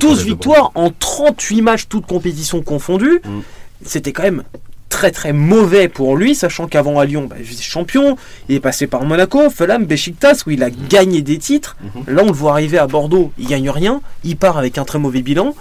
12 0.01 0.25
victoires 0.25 0.73
en 0.75 0.91
38 0.91 1.63
matchs, 1.63 1.89
toutes 1.89 2.07
compétitions 2.07 2.63
confondues. 2.63 3.21
Mhm. 3.25 3.43
C'était 3.85 4.13
quand 4.13 4.25
même 4.25 4.43
très 4.89 5.11
très 5.11 5.33
mauvais 5.33 5.89
pour 5.89 6.17
lui, 6.17 6.35
sachant 6.35 6.67
qu'avant 6.67 6.99
à 6.99 7.05
Lyon, 7.05 7.29
bah, 7.29 7.37
champion, 7.61 8.17
il 8.49 8.57
est 8.57 8.61
passé 8.61 8.87
par 8.87 9.05
Monaco, 9.05 9.51
Fulham, 9.51 9.85
Besiktas, 9.85 10.43
où 10.47 10.51
il 10.51 10.63
a 10.63 10.71
gagné 10.71 11.23
des 11.23 11.39
titres. 11.39 11.77
Là, 12.07 12.23
on 12.25 12.29
le 12.29 12.33
voit 12.33 12.53
arriver 12.53 12.79
à 12.79 12.87
Bordeaux, 12.87 13.31
il 13.39 13.47
gagne 13.47 13.71
rien, 13.71 14.01
il 14.25 14.37
part 14.37 14.59
avec 14.59 14.79
un 14.79 14.85
très 14.85 14.99
mauvais 14.99 15.23
bilan. 15.23 15.55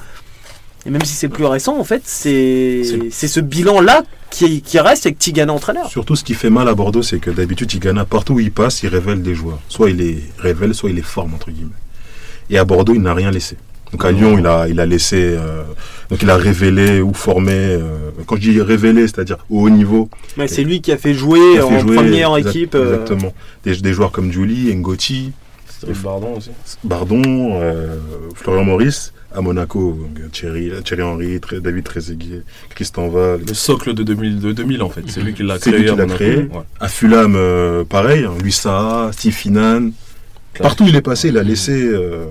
Et 0.88 0.90
même 0.90 1.04
si 1.04 1.14
c'est 1.14 1.28
plus 1.28 1.44
récent, 1.44 1.78
en 1.78 1.84
fait, 1.84 2.02
c'est 2.06 2.82
ce 3.12 3.40
bilan-là 3.42 4.04
qui, 4.30 4.62
qui, 4.62 4.80
reste 4.80 5.06
avec 5.06 5.20
Tigana 5.20 5.52
entraîneur. 5.52 5.90
Surtout, 5.90 6.16
ce 6.16 6.24
qui 6.24 6.34
fait 6.34 6.50
mal 6.50 6.70
à 6.70 6.76
Bordeaux, 6.76 7.02
c'est 7.02 7.20
que 7.20 7.30
d'habitude, 7.30 7.68
Tigana, 7.68 8.06
partout 8.06 8.36
où 8.36 8.40
il 8.40 8.52
passe, 8.52 8.84
il 8.84 8.90
révèle 8.90 9.22
des 9.22 9.36
joueurs. 9.36 9.60
Soit 9.68 9.90
il 9.90 9.98
les 9.98 10.24
révèle, 10.38 10.74
soit 10.74 10.90
il 10.90 10.96
les 10.96 11.02
forme, 11.02 11.34
entre 11.34 11.52
guillemets. 11.52 11.72
Et 12.50 12.58
à 12.58 12.64
Bordeaux, 12.64 12.94
il 12.96 13.02
n'a 13.02 13.14
rien 13.14 13.32
laissé. 13.32 13.58
Donc 13.92 14.06
à 14.06 14.12
Lyon, 14.12 14.38
il 14.38 14.46
a, 14.48 14.68
il 14.70 14.80
a 14.80 14.86
laissé, 14.86 15.18
euh, 15.18 15.64
donc 16.10 16.22
il 16.22 16.30
a 16.30 16.38
révélé 16.38 17.02
ou 17.02 17.14
formé. 17.14 17.54
Euh, 17.54 18.10
quand 18.26 18.36
je 18.36 18.42
dis 18.42 18.62
révélé, 18.62 19.02
c'est-à-dire 19.08 19.38
au 19.50 19.62
haut 19.62 19.70
niveau. 19.70 20.10
c'est 20.48 20.64
lui 20.64 20.82
qui 20.82 20.92
a 20.92 20.98
fait 20.98 21.14
jouer 21.14 21.62
en 21.62 21.84
première 21.86 22.36
équipe. 22.38 22.76
Euh, 22.76 22.96
exactement. 22.96 23.34
Des, 23.64 23.76
des, 23.78 23.94
joueurs 23.94 24.12
comme 24.12 24.32
Julie, 24.32 24.76
Ngoti, 24.76 25.32
Bardon 26.04 26.38
aussi. 26.38 26.52
Bardon, 26.84 27.62
Florian 28.36 28.64
Maurice 28.64 29.14
à 29.34 29.42
Monaco, 29.42 29.98
Thierry, 30.32 30.72
Thierry 30.84 31.04
Henry, 31.04 31.40
David 31.62 31.84
Trezeguet, 31.84 32.44
Christian 32.70 33.08
Val. 33.10 33.42
Le 33.46 33.54
socle 33.54 33.94
de 33.94 34.04
2000, 34.04 34.40
de 34.40 34.52
2000 34.52 34.82
en 34.82 34.90
fait, 34.90 35.04
c'est 35.08 35.22
lui 35.22 35.34
qui 35.34 35.44
l'a 35.44 35.60
créé. 35.60 35.90
à, 35.90 36.06
créé. 36.06 36.48
à 36.80 36.88
Fulham, 36.88 37.36
euh, 37.36 37.84
pareil, 37.84 38.26
hein, 38.26 39.12
Steve 39.12 39.34
Finan. 39.34 39.92
Partout 40.58 40.86
où 40.86 40.88
il 40.88 40.96
est 40.96 41.02
passé, 41.02 41.28
il 41.28 41.38
a 41.38 41.44
laissé. 41.44 41.74
Euh, 41.74 42.26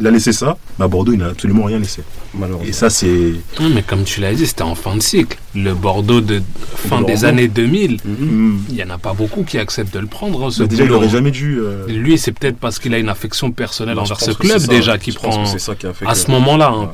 Il 0.00 0.06
a 0.06 0.10
laissé 0.10 0.32
ça, 0.32 0.56
mais 0.78 0.86
à 0.86 0.88
Bordeaux, 0.88 1.12
il 1.12 1.18
n'a 1.18 1.26
absolument 1.26 1.64
rien 1.64 1.78
laissé. 1.78 2.02
Et 2.64 2.72
ça, 2.72 2.88
c'est. 2.88 3.32
mais 3.60 3.82
comme 3.82 4.04
tu 4.04 4.20
l'as 4.20 4.32
dit, 4.32 4.46
c'était 4.46 4.62
en 4.62 4.74
fin 4.74 4.96
de 4.96 5.02
cycle. 5.02 5.36
Le 5.54 5.74
Bordeaux 5.74 6.22
de 6.22 6.42
fin 6.74 7.02
des 7.02 7.24
années 7.26 7.48
2000, 7.48 7.98
mhm. 8.04 8.62
il 8.70 8.74
n'y 8.76 8.82
en 8.82 8.90
a 8.90 8.98
pas 8.98 9.12
beaucoup 9.12 9.42
qui 9.42 9.58
acceptent 9.58 9.92
de 9.92 9.98
le 9.98 10.06
prendre. 10.06 10.46
Hein, 10.46 10.50
ce 10.50 10.62
déjà, 10.62 10.84
il 10.84 10.90
n'aurait 10.90 11.08
jamais 11.10 11.30
dû. 11.30 11.58
Euh, 11.60 11.86
Lui, 11.86 12.16
c'est 12.16 12.32
peut-être 12.32 12.56
parce 12.56 12.78
qu'il 12.78 12.94
a 12.94 12.98
une 12.98 13.10
affection 13.10 13.50
personnelle 13.50 13.98
envers 13.98 14.20
ce 14.20 14.30
club 14.30 14.62
déjà 14.66 14.96
qui 14.96 15.12
prend. 15.12 15.44
à 16.06 16.14
ce 16.14 16.30
moment-là. 16.30 16.72
Hein 16.74 16.90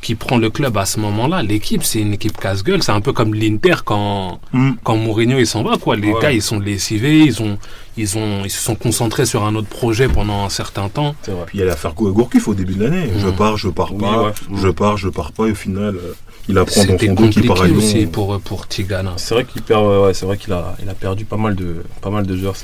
qui 0.00 0.14
prend 0.14 0.38
le 0.38 0.50
club 0.50 0.76
à 0.76 0.84
ce 0.86 1.00
moment-là. 1.00 1.42
L'équipe, 1.42 1.82
c'est 1.82 2.00
une 2.00 2.14
équipe 2.14 2.36
casse-gueule. 2.38 2.82
C'est 2.82 2.92
un 2.92 3.00
peu 3.00 3.12
comme 3.12 3.34
l'Inter 3.34 3.76
quand, 3.84 4.40
mm. 4.52 4.72
quand 4.84 4.96
Mourinho 4.96 5.38
il 5.38 5.46
s'en 5.46 5.62
va. 5.62 5.76
Quoi. 5.76 5.96
Les 5.96 6.12
gars, 6.20 6.32
ils 6.32 6.42
sont 6.42 6.60
lessivés. 6.60 7.20
Ils, 7.20 7.42
ont, 7.42 7.58
ils, 7.98 8.16
ont, 8.16 8.44
ils 8.44 8.50
se 8.50 8.60
sont 8.60 8.74
concentrés 8.74 9.26
sur 9.26 9.44
un 9.44 9.54
autre 9.54 9.68
projet 9.68 10.08
pendant 10.08 10.44
un 10.44 10.48
certain 10.48 10.88
temps. 10.88 11.14
Puis 11.22 11.32
il 11.54 11.60
y 11.60 11.62
a 11.62 11.66
l'affaire 11.66 11.94
Gourcuff 11.94 12.48
au 12.48 12.54
début 12.54 12.74
de 12.74 12.84
l'année. 12.84 13.10
Je 13.18 13.26
mm. 13.26 13.36
pars, 13.36 13.56
je 13.56 13.68
pars 13.68 13.94
pas. 13.94 14.32
Je 14.54 14.68
pars, 14.68 14.96
je 14.96 15.08
pars 15.08 15.32
pas. 15.32 15.46
Et 15.46 15.52
au 15.52 15.54
final, 15.54 15.96
euh, 15.96 16.14
il 16.48 16.56
apprend 16.56 16.84
dans 16.84 16.98
son 16.98 17.12
dos 17.14 17.28
qu'il 17.28 17.46
part 17.46 17.62
à 17.62 17.66
aussi 17.66 18.06
pour, 18.06 18.40
pour 18.40 18.66
Tigana. 18.66 19.12
C'est 19.16 19.34
vrai 19.34 19.44
qu'il 19.44 19.62
perd, 19.62 20.14
c'est 20.14 20.24
vrai 20.24 20.38
qu'il 20.38 20.52
a, 20.52 20.76
il 20.82 20.88
a 20.88 20.94
perdu 20.94 21.24
pas 21.24 21.36
mal 21.36 21.54
de, 21.54 21.82
pas 22.00 22.10
mal 22.10 22.26
de 22.26 22.36
joueurs. 22.36 22.54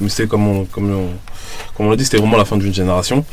Mais 0.00 0.08
c'est 0.08 0.28
comme 0.28 0.46
on, 0.46 0.64
comme 0.66 0.92
on, 0.92 1.08
comme 1.76 1.86
on 1.86 1.90
l'a 1.90 1.96
dit, 1.96 2.04
c'était 2.04 2.18
vraiment 2.18 2.36
la 2.36 2.44
fin 2.44 2.56
d'une 2.56 2.74
génération. 2.74 3.24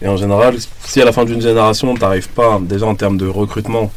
Et 0.00 0.08
en 0.08 0.16
général, 0.16 0.56
si 0.84 1.00
à 1.00 1.04
la 1.04 1.12
fin 1.12 1.24
d'une 1.24 1.40
génération, 1.40 1.94
tu 1.94 2.00
n'arrives 2.00 2.28
pas, 2.28 2.60
déjà 2.60 2.86
en 2.86 2.94
termes 2.94 3.16
de 3.16 3.26
recrutement, 3.26 3.92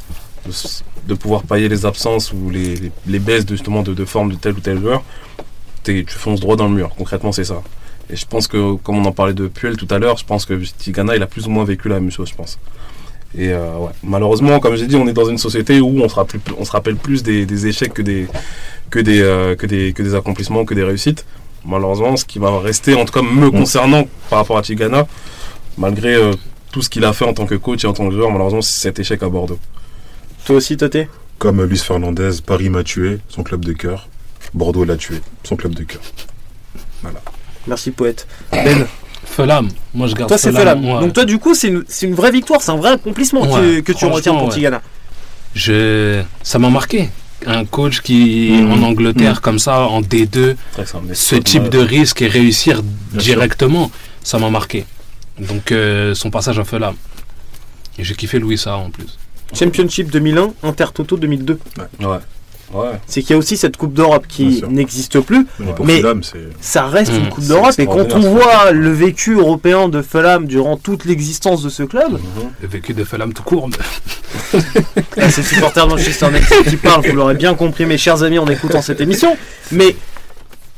de, 1.08 1.14
pouvoir 1.16 1.44
payer 1.44 1.68
les 1.68 1.86
absences 1.86 2.32
ou 2.32 2.50
les, 2.50 2.92
les, 3.08 3.20
baisses 3.20 3.46
de, 3.46 3.56
justement 3.56 3.82
de, 3.82 4.06
forme 4.06 4.32
de 4.34 4.36
tel 4.36 4.54
ou 4.54 4.60
tel 4.60 4.80
joueur, 4.80 5.04
tu 5.86 6.06
fonces 6.10 6.40
droit 6.40 6.56
dans 6.56 6.68
le 6.68 6.74
mur. 6.74 6.92
Concrètement, 6.98 7.32
c'est 7.32 7.44
ça. 7.44 7.62
Et 8.10 8.16
je 8.16 8.26
pense 8.26 8.48
que, 8.48 8.76
comme 8.76 8.98
on 8.98 9.06
en 9.06 9.12
parlait 9.12 9.34
de 9.34 9.48
Puel 9.48 9.78
tout 9.78 9.88
à 9.90 9.98
l'heure, 9.98 10.18
je 10.18 10.26
pense 10.26 10.46
que 10.46 10.54
Tigana, 10.54 11.16
il 11.16 11.24
a 11.24 11.28
plus 11.28 11.48
ou 11.48 11.50
moins 11.50 11.64
vécu 11.64 11.90
la 11.90 12.00
même 12.00 12.12
chose, 12.12 12.30
je 12.30 12.36
pense. 12.36 12.60
Et 13.38 13.50
euh, 13.52 13.78
ouais. 13.78 13.92
malheureusement, 14.04 14.60
comme 14.60 14.76
j'ai 14.76 14.88
dit, 14.88 14.96
on 14.96 15.08
est 15.08 15.14
dans 15.14 15.28
une 15.30 15.38
société 15.38 15.82
où 15.82 16.00
on 16.02 16.08
se 16.08 16.16
rappelle, 16.16 16.40
on 16.58 16.64
se 16.64 16.72
rappelle 16.72 16.96
plus 16.96 17.24
des, 17.24 17.68
échecs 17.68 17.94
que 17.94 18.02
des, 18.02 18.28
que, 18.90 19.00
des, 19.00 19.22
euh, 19.22 19.56
que, 19.56 19.66
des, 19.66 19.92
que 19.94 20.04
des 20.04 20.16
accomplissements, 20.16 20.66
que 20.66 20.74
des 20.74 20.84
réussites. 20.84 21.26
Malheureusement, 21.66 22.16
ce 22.16 22.26
qui 22.26 22.38
va 22.38 22.60
rester, 22.60 22.94
en 22.94 23.06
tout 23.06 23.14
cas 23.14 23.24
me 23.24 23.50
concernant 23.50 24.08
par 24.30 24.40
rapport 24.40 24.58
à 24.58 24.62
Tigana, 24.62 25.08
malgré 25.78 26.14
euh, 26.14 26.34
tout 26.72 26.84
ce 26.84 26.90
qu'il 26.90 27.04
a 27.04 27.12
fait 27.12 27.26
en 27.26 27.34
tant 27.34 27.48
que 27.48 27.56
coach 27.56 27.84
et 27.84 27.88
en 27.88 27.94
tant 27.94 28.08
que 28.08 28.14
joueur, 28.14 28.32
malheureusement, 28.32 28.62
c'est 28.62 28.82
cet 28.82 29.00
échec 29.00 29.22
à 29.24 29.30
Bordeaux. 29.30 29.60
Toi 30.46 30.58
aussi, 30.58 30.78
Toté 30.78 31.08
Comme 31.40 31.64
Luis 31.64 31.80
Fernandez, 31.80 32.30
Paris 32.46 32.70
m'a 32.70 32.84
tué, 32.84 33.18
son 33.30 33.42
club 33.42 33.66
de 33.66 33.74
cœur. 33.74 34.08
Bordeaux 34.56 34.86
l'a 34.86 34.96
tué, 34.96 35.22
son 35.44 35.56
club 35.56 35.76
de 35.76 35.84
cœur. 35.84 36.02
Voilà. 37.04 37.20
Merci, 37.68 37.92
poète. 37.92 38.26
Ben 38.52 38.88
Felam, 39.26 39.70
moi 39.94 40.08
je 40.08 40.16
garde 40.16 40.30
Toi, 40.30 40.38
c'est 40.38 40.52
Felam. 40.52 40.82
Donc, 40.82 41.14
toi, 41.14 41.26
du 41.26 41.38
coup, 41.38 41.54
c'est 41.54 41.68
une, 41.68 42.16
vraie 42.16 42.32
victoire, 42.32 42.62
c'est 42.62 42.72
un 42.72 42.78
vrai 42.78 42.92
accomplissement 42.92 43.46
que, 43.46 43.92
tu 43.92 44.06
retiens 44.06 44.34
pour 44.34 44.50
Tigana. 44.50 44.82
Je... 45.54 46.22
Ça 46.42 46.58
m'a 46.58 46.70
marqué 46.70 47.10
un 47.46 47.66
coach 47.66 48.02
qui 48.02 48.52
mhm. 48.52 48.72
en 48.72 48.88
Angleterre 48.88 49.36
mhm. 49.36 49.40
comme 49.42 49.60
ça 49.60 49.82
en 49.82 50.02
D2 50.02 50.56
ce 51.14 51.36
type 51.36 51.70
de 51.70 51.78
risque 51.78 52.22
et 52.22 52.28
réussir 52.28 52.82
directement 53.14 53.92
ça 54.24 54.40
m'a 54.40 54.50
marqué 54.50 54.86
donc 55.40 55.72
euh, 55.72 56.16
son 56.16 56.32
passage 56.32 56.60
là. 56.80 56.94
Et 57.98 58.04
j'ai 58.04 58.16
kiffé 58.16 58.40
Louis 58.40 58.58
ça 58.58 58.78
en 58.78 58.90
plus. 58.90 59.18
Championship 59.54 60.10
2001, 60.12 60.54
Inter 60.64 60.86
Toto 60.94 61.18
2002. 61.18 61.60
Ouais. 61.78 62.06
ouais. 62.06 62.18
C'est 63.08 63.22
qu'il 63.22 63.32
y 63.32 63.34
a 63.34 63.38
aussi 63.38 63.58
cette 63.58 63.78
Coupe 63.78 63.94
d'Europe 63.94 64.26
qui 64.28 64.64
n'existe 64.70 65.20
plus, 65.20 65.46
mais, 65.84 66.02
ça 66.60 66.88
reste 66.88 67.12
une 67.14 67.28
mmh. 67.28 67.30
Coupe 67.30 67.46
d'Europe. 67.46 67.74
Et 67.78 67.86
quand 67.86 68.14
on 68.14 68.20
voit 68.20 68.72
le 68.72 68.92
vécu 68.92 69.36
européen 69.36 69.88
de 69.90 70.02
Fulham 70.02 70.46
durant 70.46 70.78
toute 70.78 71.06
l'existence 71.06 71.64
de 71.64 71.70
ce 71.70 71.84
club, 71.84 72.14
mmh. 72.14 72.18
le 72.62 72.68
vécu 72.68 72.94
de 72.94 73.04
Fulham 73.04 73.34
tout 73.34 73.44
court. 73.44 73.70
Ah, 75.18 75.30
c'est 75.30 75.44
supporter 75.44 75.86
de 75.86 75.92
Manchester 75.92 76.28
United 76.30 76.70
qui 76.70 76.76
parle, 76.76 77.06
vous 77.08 77.16
l'aurez 77.16 77.36
bien 77.36 77.56
compris, 77.56 77.86
mes 77.86 77.98
chers 77.98 78.24
amis, 78.24 78.38
en 78.38 78.48
écoutant 78.48 78.82
cette 78.82 79.00
émission. 79.00 79.38
Mais 79.72 79.96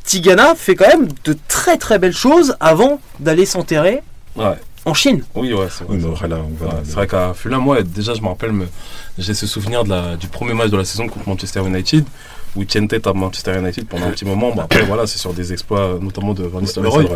Tigana 0.03 0.55
fait 0.55 0.75
quand 0.75 0.87
même 0.87 1.07
de 1.25 1.35
très 1.47 1.77
très 1.77 1.99
belles 1.99 2.15
choses 2.15 2.55
avant 2.59 2.99
d'aller 3.19 3.45
s'enterrer 3.45 4.01
en 4.87 4.93
Chine. 4.93 5.23
Oui, 5.35 5.53
ouais, 5.53 5.67
c'est 5.69 5.83
vrai. 6.93 7.07
qu'à 7.07 7.33
Fulham, 7.33 7.61
moi, 7.61 7.83
déjà, 7.83 8.13
je 8.13 8.21
me 8.21 8.27
rappelle, 8.27 8.53
j'ai 9.17 9.33
ce 9.33 9.45
souvenir 9.45 9.83
de 9.83 9.89
la, 9.89 10.15
du 10.15 10.27
premier 10.27 10.53
match 10.53 10.69
de 10.69 10.77
la 10.77 10.85
saison 10.85 11.07
contre 11.07 11.27
Manchester 11.27 11.61
United, 11.65 12.05
où 12.55 12.61
il 12.61 12.67
tient 12.67 12.85
tête 12.87 13.05
à 13.05 13.13
Manchester 13.13 13.59
United 13.59 13.85
pendant 13.87 14.05
un 14.05 14.11
petit 14.11 14.25
moment. 14.25 14.53
après, 14.59 14.83
voilà, 14.83 15.05
c'est 15.05 15.17
sur 15.17 15.33
des 15.33 15.51
exploits, 15.51 15.99
notamment 16.01 16.33
de 16.33 16.43
Van 16.43 16.61
Nistelrooy, 16.61 17.07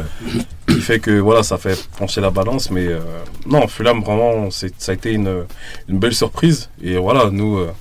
qui 0.68 0.82
fait 0.82 1.00
que 1.00 1.12
voilà, 1.20 1.44
ça 1.44 1.58
fait 1.58 1.88
pencher 1.98 2.22
la 2.22 2.30
balance. 2.30 2.70
Mais 2.72 2.88
euh, 2.88 3.00
non, 3.46 3.68
Fulham, 3.68 4.02
vraiment, 4.02 4.50
ça 4.52 4.68
a 4.90 4.94
été 4.94 5.14
une, 5.14 5.46
une, 5.88 6.00
belle 6.00 6.14
surprise. 6.14 6.70
Et 6.84 6.98
voilà, 6.98 7.30
nous. 7.32 7.58
Euh, 7.58 7.72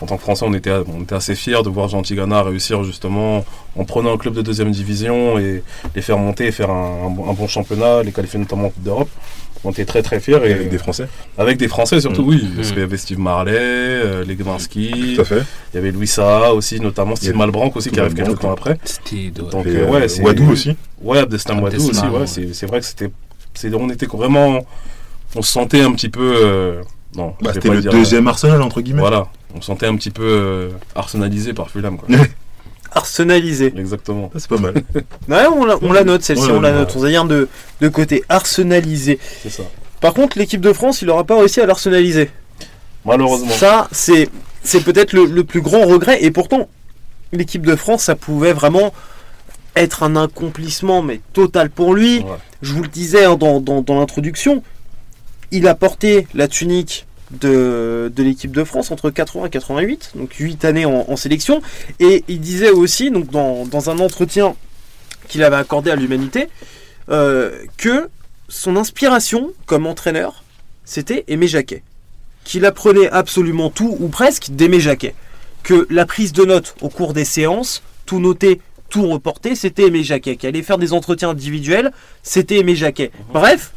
en 0.00 0.06
tant 0.06 0.16
que 0.16 0.22
Français, 0.22 0.44
on 0.46 0.52
était, 0.54 0.72
on 0.72 1.02
était 1.02 1.14
assez 1.14 1.34
fiers 1.34 1.62
de 1.62 1.68
voir 1.68 1.88
Jean 1.88 2.02
Tigana 2.02 2.42
réussir 2.42 2.82
justement 2.84 3.44
en 3.76 3.84
prenant 3.84 4.14
un 4.14 4.16
club 4.16 4.34
de 4.34 4.42
deuxième 4.42 4.70
division 4.70 5.38
et 5.38 5.62
les 5.94 6.02
faire 6.02 6.18
monter 6.18 6.46
et 6.46 6.52
faire 6.52 6.70
un, 6.70 7.10
bon 7.10 7.46
championnat, 7.46 8.02
les 8.02 8.12
qualifier 8.12 8.38
notamment 8.38 8.66
en 8.66 8.70
Coupe 8.70 8.82
d'Europe. 8.82 9.08
On 9.66 9.70
était 9.70 9.86
très 9.86 10.02
très 10.02 10.20
fiers. 10.20 10.40
Et, 10.44 10.52
avec 10.52 10.68
des 10.68 10.76
Français 10.76 11.08
Avec 11.38 11.56
des 11.56 11.68
Français 11.68 12.00
surtout, 12.00 12.22
mm. 12.22 12.28
oui. 12.28 12.48
Parce 12.54 12.68
mm. 12.68 12.72
qu'il 12.72 12.80
y 12.80 12.84
avait 12.84 12.96
Steve 12.98 13.18
Marley, 13.18 13.52
euh, 13.56 14.24
Legwinski. 14.24 15.14
Tout 15.14 15.22
à 15.22 15.24
fait. 15.24 15.42
Il 15.72 15.76
y 15.76 15.78
avait 15.78 15.90
Louis 15.90 16.06
Saha 16.06 16.52
aussi, 16.52 16.80
notamment 16.80 17.16
Steve 17.16 17.36
Malbranc 17.36 17.72
aussi 17.74 17.90
qui 17.90 17.98
arrive 17.98 18.14
quelques 18.14 18.40
temps 18.40 18.52
après. 18.52 18.78
Steve, 18.84 19.32
Donc, 19.32 19.66
euh, 19.66 19.88
ouais, 19.88 20.06
Wadou 20.20 20.50
aussi. 20.50 20.76
Ouais, 21.00 21.18
Abdestin 21.18 21.58
Wadou 21.60 21.88
aussi. 21.88 22.06
Ouais, 22.06 22.26
c'est 22.26 22.66
vrai 22.66 22.80
que 22.80 22.86
c'était. 22.86 23.10
On 23.72 23.88
était 23.88 24.06
vraiment. 24.06 24.66
On 25.36 25.42
se 25.42 25.50
sentait 25.50 25.80
un 25.80 25.92
petit 25.92 26.10
peu. 26.10 26.34
Euh, 26.36 26.82
non, 27.16 27.34
bah, 27.40 27.52
c'était 27.54 27.70
le 27.70 27.82
deuxième 27.82 28.26
Arsenal 28.26 28.60
entre 28.60 28.80
guillemets. 28.80 29.00
Voilà, 29.00 29.28
on 29.54 29.60
se 29.60 29.66
sentait 29.66 29.86
un 29.86 29.96
petit 29.96 30.10
peu 30.10 30.24
euh, 30.24 30.70
arsenalisé 30.94 31.52
par 31.52 31.70
Fulham. 31.70 31.96
Quoi. 31.96 32.08
arsenalisé. 32.92 33.72
Exactement. 33.76 34.30
Ah, 34.34 34.38
c'est 34.38 34.48
pas 34.48 34.58
mal. 34.58 34.74
ouais, 35.28 35.46
on, 35.46 35.64
la, 35.64 35.76
on 35.82 35.92
la 35.92 36.04
note 36.04 36.22
celle-ci, 36.22 36.50
on, 36.50 36.60
la 36.60 36.72
note. 36.72 36.92
On 36.96 37.00
va 37.00 37.08
dire 37.08 37.24
de, 37.24 37.48
de 37.80 37.88
côté 37.88 38.24
arsenalisé. 38.28 39.18
C'est 39.42 39.50
ça. 39.50 39.62
Par 40.00 40.14
contre, 40.14 40.38
l'équipe 40.38 40.60
de 40.60 40.72
France, 40.72 41.02
il 41.02 41.06
n'aura 41.06 41.24
pas 41.24 41.38
réussi 41.38 41.60
à 41.60 41.66
l'arsenaliser. 41.66 42.30
Malheureusement. 43.04 43.50
Ça, 43.50 43.88
c'est, 43.92 44.28
c'est 44.62 44.82
peut-être 44.82 45.12
le, 45.12 45.44
plus 45.44 45.60
grand 45.60 45.86
regret. 45.86 46.22
Et 46.22 46.30
pourtant, 46.30 46.68
l'équipe 47.32 47.64
de 47.64 47.76
France, 47.76 48.04
ça 48.04 48.16
pouvait 48.16 48.52
vraiment 48.52 48.92
être 49.76 50.02
un 50.02 50.16
accomplissement, 50.16 51.02
mais 51.02 51.20
total 51.32 51.70
pour 51.70 51.94
lui. 51.94 52.24
Je 52.62 52.72
vous 52.72 52.82
le 52.82 52.88
disais 52.88 53.24
hein, 53.24 53.36
dans, 53.36 53.60
dans, 53.60 53.82
dans 53.82 53.98
l'introduction, 53.98 54.62
il 55.50 55.68
a 55.68 55.74
porté 55.74 56.26
la 56.34 56.48
tunique 56.48 57.06
de, 57.34 58.12
l'équipe 58.16 58.52
de 58.52 58.64
France 58.64 58.90
entre 58.90 59.10
80 59.10 59.46
et 59.46 59.50
88, 59.50 60.12
donc 60.14 60.32
8 60.34 60.64
années 60.64 60.84
en, 60.84 61.16
sélection. 61.16 61.62
Et 62.00 62.24
il 62.28 62.40
disait 62.40 62.70
aussi, 62.70 63.10
donc 63.10 63.30
dans, 63.30 63.90
un 63.90 63.98
entretien 63.98 64.54
qu'il 65.28 65.42
avait 65.42 65.56
accordé 65.56 65.90
à 65.90 65.96
l'humanité, 65.96 66.48
euh, 67.10 67.64
que 67.76 68.08
son 68.48 68.76
inspiration 68.76 69.52
comme 69.66 69.86
entraîneur, 69.86 70.44
c'était 70.84 71.24
Aimé 71.28 71.46
Jacquet. 71.46 71.82
Qu'il 72.44 72.66
apprenait 72.66 73.08
absolument 73.08 73.70
tout, 73.70 73.96
ou 74.00 74.08
presque, 74.08 74.50
d'Aimé 74.50 74.80
Jacquet. 74.80 75.14
Que 75.62 75.86
la 75.88 76.04
prise 76.04 76.32
de 76.32 76.44
notes 76.44 76.74
au 76.82 76.90
cours 76.90 77.14
des 77.14 77.24
séances, 77.24 77.82
tout 78.04 78.20
noté, 78.20 78.60
tout 78.90 79.08
reporté, 79.08 79.54
c'était 79.54 79.84
Aimé 79.84 80.02
Jacquet. 80.02 80.36
Qu'il 80.36 80.48
allait 80.48 80.62
faire 80.62 80.78
des 80.78 80.92
entretiens 80.92 81.30
individuels, 81.30 81.90
c'était 82.22 82.58
Aimé 82.58 82.76
Jacquet. 82.76 83.10
Bref, 83.32 83.72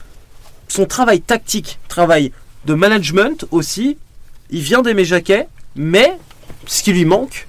son 0.67 0.85
travail 0.85 1.21
tactique, 1.21 1.79
travail 1.87 2.31
de 2.65 2.73
management 2.73 3.45
aussi, 3.51 3.97
il 4.49 4.61
vient 4.61 4.81
d'Aimé 4.81 5.05
Jacquet, 5.05 5.47
mais 5.75 6.17
ce 6.65 6.83
qui 6.83 6.93
lui 6.93 7.05
manque, 7.05 7.47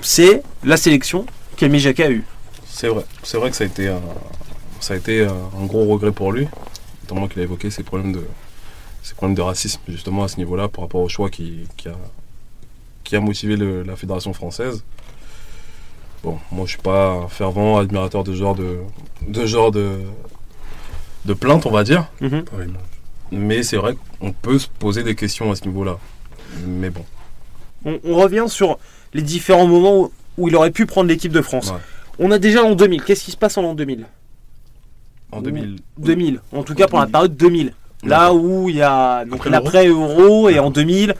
c'est 0.00 0.42
la 0.64 0.76
sélection 0.76 1.26
qu'Aimé 1.56 1.78
Jacquet 1.78 2.04
a 2.04 2.10
eue. 2.10 2.24
C'est 2.66 2.88
vrai, 2.88 3.04
c'est 3.22 3.38
vrai 3.38 3.50
que 3.50 3.56
ça 3.56 3.64
a 3.64 3.66
été 3.66 3.88
un, 3.88 4.00
ça 4.80 4.94
a 4.94 4.96
été 4.96 5.24
un 5.24 5.66
gros 5.66 5.86
regret 5.86 6.12
pour 6.12 6.32
lui, 6.32 6.46
notamment 7.02 7.28
qu'il 7.28 7.40
a 7.40 7.44
évoqué 7.44 7.70
ses 7.70 7.82
problèmes 7.82 8.12
de, 8.12 8.24
ses 9.02 9.14
problèmes 9.14 9.34
de 9.34 9.42
racisme 9.42 9.80
justement 9.88 10.24
à 10.24 10.28
ce 10.28 10.36
niveau-là 10.36 10.68
par 10.68 10.82
rapport 10.84 11.00
au 11.00 11.08
choix 11.08 11.30
qui, 11.30 11.66
a, 11.86 11.90
qui 13.04 13.16
a 13.16 13.20
motivé 13.20 13.56
la 13.56 13.96
fédération 13.96 14.32
française. 14.32 14.84
Bon, 16.22 16.38
moi 16.50 16.66
je 16.66 16.70
suis 16.72 16.82
pas 16.82 17.10
un 17.10 17.28
fervent 17.28 17.78
admirateur 17.78 18.24
de 18.24 18.34
genre 18.34 18.54
de, 18.54 18.78
de 19.26 19.46
genre 19.46 19.70
de, 19.70 20.00
de 21.24 21.34
plainte, 21.34 21.64
on 21.66 21.70
va 21.70 21.84
dire. 21.84 22.06
Mhm. 22.20 22.44
Mais 23.30 23.62
c'est 23.62 23.76
vrai 23.76 23.96
qu'on 24.20 24.32
peut 24.32 24.58
se 24.58 24.68
poser 24.78 25.02
des 25.02 25.14
questions 25.14 25.50
à 25.50 25.56
ce 25.56 25.64
niveau-là. 25.64 25.98
Mais 26.66 26.90
bon. 26.90 27.04
On, 27.84 28.16
revient 28.16 28.46
sur 28.48 28.78
les 29.14 29.22
différents 29.22 29.66
moments 29.66 30.10
où, 30.36 30.48
il 30.48 30.56
aurait 30.56 30.70
pu 30.70 30.86
prendre 30.86 31.08
l'équipe 31.08 31.32
de 31.32 31.40
France. 31.40 31.72
On 32.18 32.30
a 32.30 32.38
déjà 32.38 32.62
l'an 32.62 32.74
2000. 32.74 33.02
Qu'est-ce 33.02 33.24
qui 33.24 33.30
se 33.30 33.36
passe 33.36 33.56
en 33.56 33.62
l'an 33.62 33.74
2000 33.74 34.06
En 35.32 35.40
2000 35.40 35.76
2000. 35.98 36.40
En 36.52 36.62
tout 36.62 36.74
cas 36.74 36.88
pour 36.88 36.98
la 36.98 37.06
période 37.06 37.36
2000. 37.36 37.72
Là 38.04 38.32
où 38.32 38.68
il 38.68 38.76
y 38.76 38.82
a 38.82 39.24
l'après-euro 39.46 40.48
et 40.48 40.58
en 40.58 40.70
2000, 40.70 41.14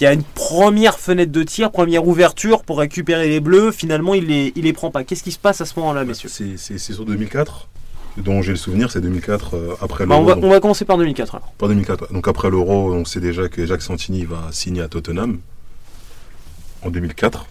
il 0.00 0.04
y 0.04 0.06
a 0.06 0.12
une 0.12 0.24
première 0.24 0.98
fenêtre 0.98 1.30
de 1.30 1.42
tir, 1.44 1.70
première 1.70 2.06
ouverture 2.06 2.64
pour 2.64 2.78
récupérer 2.78 3.28
les 3.28 3.40
bleus. 3.40 3.70
Finalement, 3.70 4.14
il 4.14 4.26
les, 4.26 4.52
il 4.56 4.64
les 4.64 4.72
prend 4.72 4.90
pas. 4.90 5.04
Qu'est-ce 5.04 5.22
qui 5.22 5.32
se 5.32 5.38
passe 5.38 5.60
à 5.60 5.66
ce 5.66 5.78
moment-là, 5.78 6.04
messieurs? 6.04 6.28
C'est 6.28 6.78
sur 6.78 7.04
2004 7.04 7.68
dont 8.16 8.42
j'ai 8.42 8.52
le 8.52 8.56
souvenir, 8.56 8.90
c'est 8.90 9.00
2004 9.00 9.54
euh, 9.54 9.74
après 9.80 10.06
bah, 10.06 10.16
l'Euro. 10.16 10.38
on, 10.42 10.48
va, 10.48 10.60
commencer 10.60 10.84
par 10.84 10.98
2004 10.98 11.34
alors. 11.34 11.52
Par 11.58 11.68
2004. 11.68 12.12
Donc 12.12 12.28
après 12.28 12.50
l'Euro, 12.50 12.92
on 12.92 13.04
sait 13.04 13.20
déjà 13.20 13.48
que 13.48 13.66
Jacques 13.66 13.82
Santini 13.82 14.24
va 14.24 14.48
signer 14.52 14.82
à 14.82 14.88
Tottenham 14.88 15.38
en 16.82 16.90
2004. 16.90 17.46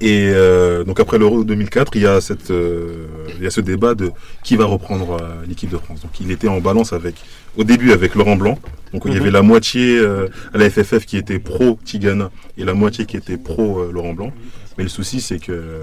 Et 0.00 0.32
euh, 0.34 0.82
donc 0.82 0.98
après 0.98 1.16
l'Euro 1.16 1.44
2004, 1.44 1.94
il 1.94 2.02
y, 2.02 2.06
a 2.06 2.20
cette, 2.20 2.50
euh, 2.50 3.06
il 3.36 3.44
y 3.44 3.46
a 3.46 3.50
ce 3.50 3.60
débat 3.60 3.94
de 3.94 4.10
qui 4.42 4.56
va 4.56 4.64
reprendre 4.64 5.18
l'équipe 5.46 5.70
de 5.70 5.78
France. 5.78 6.00
Donc 6.00 6.18
il 6.20 6.32
était 6.32 6.48
en 6.48 6.60
balance 6.60 6.92
avec, 6.92 7.14
au 7.56 7.62
début 7.62 7.92
avec 7.92 8.16
Laurent 8.16 8.34
Blanc. 8.34 8.58
Donc 8.92 9.02
il 9.06 9.12
y 9.12 9.16
avait 9.16 9.26
mhm. 9.26 9.32
la 9.32 9.42
moitié 9.42 10.00
à 10.00 10.58
la 10.58 10.68
FFF 10.68 11.06
qui 11.06 11.16
était 11.16 11.38
pro 11.38 11.78
Tigana 11.84 12.32
et 12.58 12.64
la 12.64 12.74
moitié 12.74 13.06
qui 13.06 13.16
était 13.16 13.36
pro 13.36 13.92
Laurent 13.92 14.14
Blanc. 14.14 14.32
Mais 14.76 14.82
le 14.82 14.90
souci 14.90 15.20
c'est 15.20 15.38
que 15.38 15.82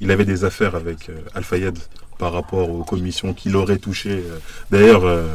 il 0.00 0.10
avait 0.10 0.24
des 0.24 0.44
affaires 0.44 0.74
avec 0.74 1.10
Al-Fayed 1.34 1.78
par 2.18 2.32
rapport 2.32 2.68
aux 2.68 2.82
commissions 2.82 3.32
qu'il 3.32 3.56
aurait 3.56 3.78
touchées. 3.78 4.24
Euh. 4.26 4.38
D'ailleurs, 4.70 5.04
euh, 5.04 5.26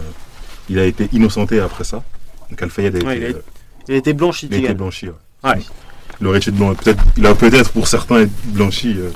il 0.70 0.78
a 0.78 0.86
été 0.86 1.10
innocenté 1.14 1.60
après 1.60 1.86
ça. 1.86 2.04
Donc 2.50 2.62
Al-Fayed 2.62 2.96
a, 2.96 3.00
été, 3.00 3.18
il, 3.18 3.36
a, 3.36 3.40
il 3.88 3.94
a 3.94 3.98
été 3.98 4.14
blanchi. 4.14 4.48
Il 4.52 4.56
a 4.56 4.58
été 4.60 4.74
blanchi, 4.74 5.08
ouais. 5.08 5.54
Il 6.22 6.28
aurait 6.28 6.38
été 6.38 6.52
blanc, 6.52 6.76
peut-être, 6.76 7.04
il 7.18 7.26
a 7.26 7.34
peut-être 7.34 7.72
pour 7.72 7.88
certains 7.88 8.20
être 8.22 8.32
blanchi, 8.46 8.96
euh, 8.98 9.10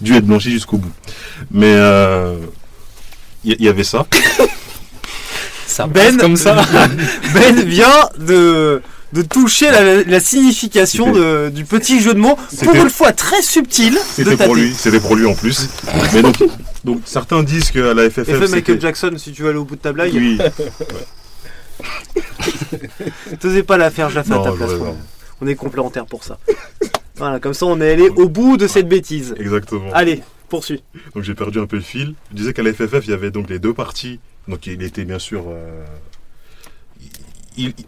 dû 0.00 0.14
être 0.14 0.26
blanchi 0.26 0.50
jusqu'au 0.50 0.76
bout. 0.76 0.92
Mais 1.50 1.72
il 3.44 3.60
y, 3.62 3.68
avait 3.68 3.84
ça. 3.84 4.06
ça 5.66 5.86
ben, 5.86 6.16
comme 6.18 6.36
ça. 6.36 6.64
ben 7.34 7.60
vient 7.64 8.08
de 8.18 8.82
de 9.12 9.22
toucher 9.22 9.70
la, 9.70 10.20
signification 10.20 11.12
du 11.50 11.64
petit 11.64 12.00
jeu 12.00 12.14
de 12.14 12.18
mots, 12.18 12.38
pour 12.62 12.74
une 12.74 12.90
fois 12.90 13.12
très 13.12 13.42
subtil. 13.42 13.98
C'était 14.10 14.36
pour 14.36 14.54
lui, 14.54 14.74
c'était 14.74 15.00
pour 15.00 15.16
lui 15.16 15.26
en 15.26 15.34
plus. 15.34 15.68
Mais 16.12 16.22
donc, 16.22 16.42
donc 16.84 17.02
certains 17.04 17.42
disent 17.42 17.70
qu'à 17.70 17.94
la 17.94 18.08
FFF. 18.10 18.28
Effet 18.28 18.48
Michael 18.48 18.80
Jackson, 18.80 19.12
si 19.16 19.32
tu 19.32 19.42
veux 19.42 19.50
aller 19.50 19.58
au 19.58 19.64
bout 19.64 19.76
de 19.76 19.80
ta 19.80 19.92
blague. 19.92 20.12
Oui. 20.14 20.38
T'osais 23.40 23.62
pas 23.62 23.76
la 23.76 23.90
faire, 23.90 24.10
Jaffa 24.10 24.40
à 24.40 24.44
ta 24.44 24.52
place. 24.52 24.70
On 25.40 25.46
est 25.46 25.56
complémentaires 25.56 26.06
pour 26.06 26.24
ça. 26.24 26.38
Voilà, 27.16 27.40
comme 27.40 27.54
ça 27.54 27.66
on 27.66 27.80
est 27.80 27.92
allé 27.92 28.08
au 28.08 28.28
bout 28.28 28.56
de 28.56 28.66
cette 28.66 28.88
bêtise. 28.88 29.34
Exactement. 29.38 29.90
Allez, 29.92 30.22
poursuis. 30.48 30.82
Donc 31.14 31.24
j'ai 31.24 31.34
perdu 31.34 31.58
un 31.58 31.66
peu 31.66 31.76
le 31.76 31.82
fil. 31.82 32.14
Je 32.30 32.36
disais 32.36 32.52
qu'à 32.52 32.62
la 32.62 32.72
FFF, 32.72 33.06
il 33.06 33.10
y 33.10 33.14
avait 33.14 33.30
donc 33.30 33.50
les 33.50 33.58
deux 33.58 33.74
parties. 33.74 34.20
Donc 34.48 34.66
il 34.66 34.82
était 34.82 35.04
bien 35.04 35.18
sûr. 35.18 35.44
Euh, 35.48 35.84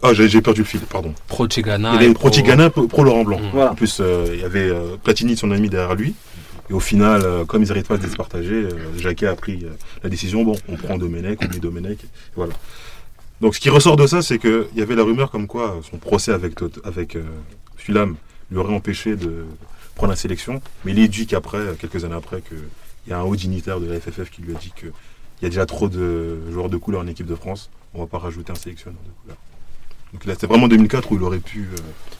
ah, 0.01 0.13
j'ai 0.13 0.41
perdu 0.41 0.61
le 0.61 0.65
fil, 0.65 0.79
pardon. 0.81 1.13
Pro 1.27 1.47
Tigana. 1.47 2.01
Il 2.01 2.13
Pro 2.13 2.29
Tigana, 2.29 2.69
pro, 2.69 3.03
Laurent 3.03 3.23
Blanc. 3.23 3.39
En 3.53 3.75
plus, 3.75 3.99
euh, 3.99 4.27
il 4.33 4.39
y 4.39 4.43
avait 4.43 4.69
euh, 4.69 4.97
Platini, 5.03 5.35
son 5.35 5.51
ami, 5.51 5.69
derrière 5.69 5.95
lui. 5.95 6.15
Et 6.69 6.73
au 6.73 6.79
final, 6.79 7.21
euh, 7.23 7.45
comme 7.45 7.63
ils 7.63 7.67
n'arrivent 7.67 7.85
pas 7.85 7.95
à 7.95 8.01
se 8.01 8.07
départager, 8.07 8.67
Jacquet 8.97 9.27
a 9.27 9.35
pris 9.35 9.65
la 10.03 10.09
décision 10.09 10.43
bon, 10.43 10.55
on 10.67 10.75
prend 10.75 10.97
Domenech, 10.97 11.39
on 11.43 11.47
met 11.47 11.59
Domenech. 11.59 11.99
Voilà. 12.35 12.53
Donc 13.41 13.53
ce 13.53 13.59
qui 13.59 13.69
ressort 13.69 13.97
de 13.97 14.07
ça, 14.07 14.21
c'est 14.21 14.39
qu'il 14.39 14.67
y 14.75 14.81
avait 14.81 14.95
la 14.95 15.03
rumeur 15.03 15.29
comme 15.29 15.45
quoi 15.45 15.79
son 15.89 15.97
procès 15.97 16.31
avec, 16.31 16.53
avec 16.83 17.17
Fulham 17.75 18.15
lui 18.49 18.57
aurait 18.57 18.73
empêché 18.73 19.15
de 19.15 19.45
prendre 19.95 20.11
la 20.11 20.15
sélection. 20.15 20.61
Mais 20.85 20.93
il 20.93 20.99
est 20.99 21.07
dit 21.07 21.27
qu'après, 21.27 21.59
quelques 21.79 22.03
années 22.05 22.15
après, 22.15 22.41
qu'il 22.41 22.57
y 23.07 23.13
a 23.13 23.19
un 23.19 23.23
haut 23.23 23.35
dignitaire 23.35 23.79
de 23.79 23.85
la 23.85 23.99
FFF 23.99 24.31
qui 24.31 24.41
lui 24.41 24.55
a 24.55 24.59
dit 24.59 24.71
qu'il 24.75 24.91
y 25.41 25.45
a 25.45 25.49
déjà 25.49 25.65
trop 25.65 25.89
de 25.89 26.39
joueurs 26.51 26.69
de 26.69 26.77
couleur 26.77 27.01
en 27.01 27.07
équipe 27.07 27.27
de 27.27 27.35
France. 27.35 27.69
On 27.93 27.99
ne 27.99 28.03
va 28.03 28.07
pas 28.07 28.19
rajouter 28.19 28.51
un 28.51 28.55
sélectionneur 28.55 28.99
de 29.03 29.21
couleur. 29.21 29.37
Donc 30.13 30.25
là, 30.25 30.33
c'est 30.39 30.47
vraiment 30.47 30.67
2004 30.67 31.11
où 31.11 31.15
il 31.15 31.23
aurait 31.23 31.39
pu. 31.39 31.59
Euh, 31.59 31.77